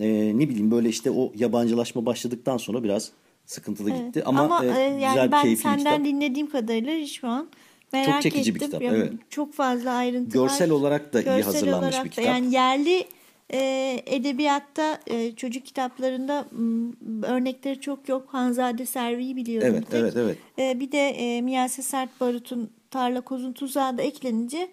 e, 0.00 0.32
ne 0.38 0.48
bileyim 0.48 0.70
böyle 0.70 0.88
işte 0.88 1.10
o 1.10 1.32
yabancılaşma 1.36 2.06
başladıktan 2.06 2.56
sonra 2.56 2.84
biraz 2.84 3.10
sıkıntılı 3.46 3.90
gitti. 3.90 4.22
Ama, 4.24 4.64
e, 4.64 4.68
e, 4.68 4.70
yani 4.70 4.98
güzel 4.98 5.26
bir 5.26 5.32
ben 5.32 5.42
keyifli 5.42 5.64
bir 5.64 5.70
senden 5.70 5.78
kitap. 5.78 6.04
dinlediğim 6.04 6.50
kadarıyla 6.50 7.06
şu 7.06 7.28
an 7.28 7.48
merak 7.92 8.22
çekici 8.22 8.54
bir 8.54 8.60
ettim. 8.60 8.66
kitap, 8.68 8.82
Yani 8.82 8.96
evet. 8.96 9.12
Çok 9.30 9.54
fazla 9.54 9.90
ayrıntı 9.90 10.38
var. 10.38 10.48
Görsel 10.48 10.70
olarak 10.70 11.12
da 11.12 11.20
iyi 11.20 11.24
Görsel 11.24 11.42
hazırlanmış 11.44 11.94
olarak 11.94 12.04
bir 12.04 12.10
da. 12.10 12.14
kitap. 12.14 12.26
Yani 12.26 12.54
yerli 12.54 13.06
e, 13.52 14.02
edebiyatta 14.06 14.98
e, 15.06 15.32
çocuk 15.32 15.64
kitaplarında 15.66 16.44
m, 16.52 16.92
örnekleri 17.26 17.80
çok 17.80 18.08
yok. 18.08 18.28
Hanzade 18.28 18.86
Servi'yi 18.86 19.36
biliyorum. 19.36 19.68
Evet, 19.70 19.90
tek. 19.90 20.00
evet, 20.00 20.14
evet. 20.16 20.38
E, 20.58 20.80
bir 20.80 20.92
de 20.92 20.98
e, 21.08 21.40
Miyase 21.40 21.82
Sert 21.82 22.20
Barut'un 22.20 22.70
Tarla 22.90 23.20
Kozun 23.20 23.52
Tuzağı 23.52 23.98
da 23.98 24.02
eklenince 24.02 24.68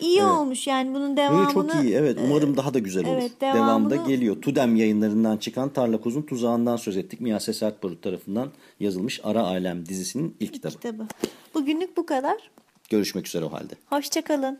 iyi 0.00 0.18
Evet. 0.20 0.30
olmuş. 0.30 0.66
Yani 0.66 0.94
bunun 0.94 1.16
devamını 1.16 1.52
çok 1.52 1.74
iyi. 1.84 1.94
Evet 1.94 2.18
umarım 2.24 2.56
daha 2.56 2.74
da 2.74 2.78
güzel 2.78 3.06
olur. 3.06 3.16
evet, 3.20 3.40
Devamında 3.40 3.94
devamını- 3.94 4.08
geliyor. 4.08 4.42
Tudem 4.42 4.76
yayınlarından 4.76 5.36
çıkan 5.36 5.72
Tarla 5.72 6.00
Kozun 6.00 6.22
Tuzağı'ndan 6.22 6.76
söz 6.76 6.96
ettik. 6.96 7.20
Miyase 7.20 7.52
Sertbarut 7.52 8.02
tarafından 8.02 8.48
yazılmış 8.80 9.20
Ara 9.24 9.42
Alem 9.42 9.86
dizisinin 9.86 10.36
ilk 10.40 10.52
kitabı. 10.54 10.72
kitabı. 10.74 11.06
Bugünlük 11.54 11.96
bu 11.96 12.06
kadar. 12.06 12.50
Görüşmek 12.90 13.26
üzere 13.26 13.44
o 13.44 13.52
halde. 13.52 13.74
Hoşçakalın. 13.90 14.56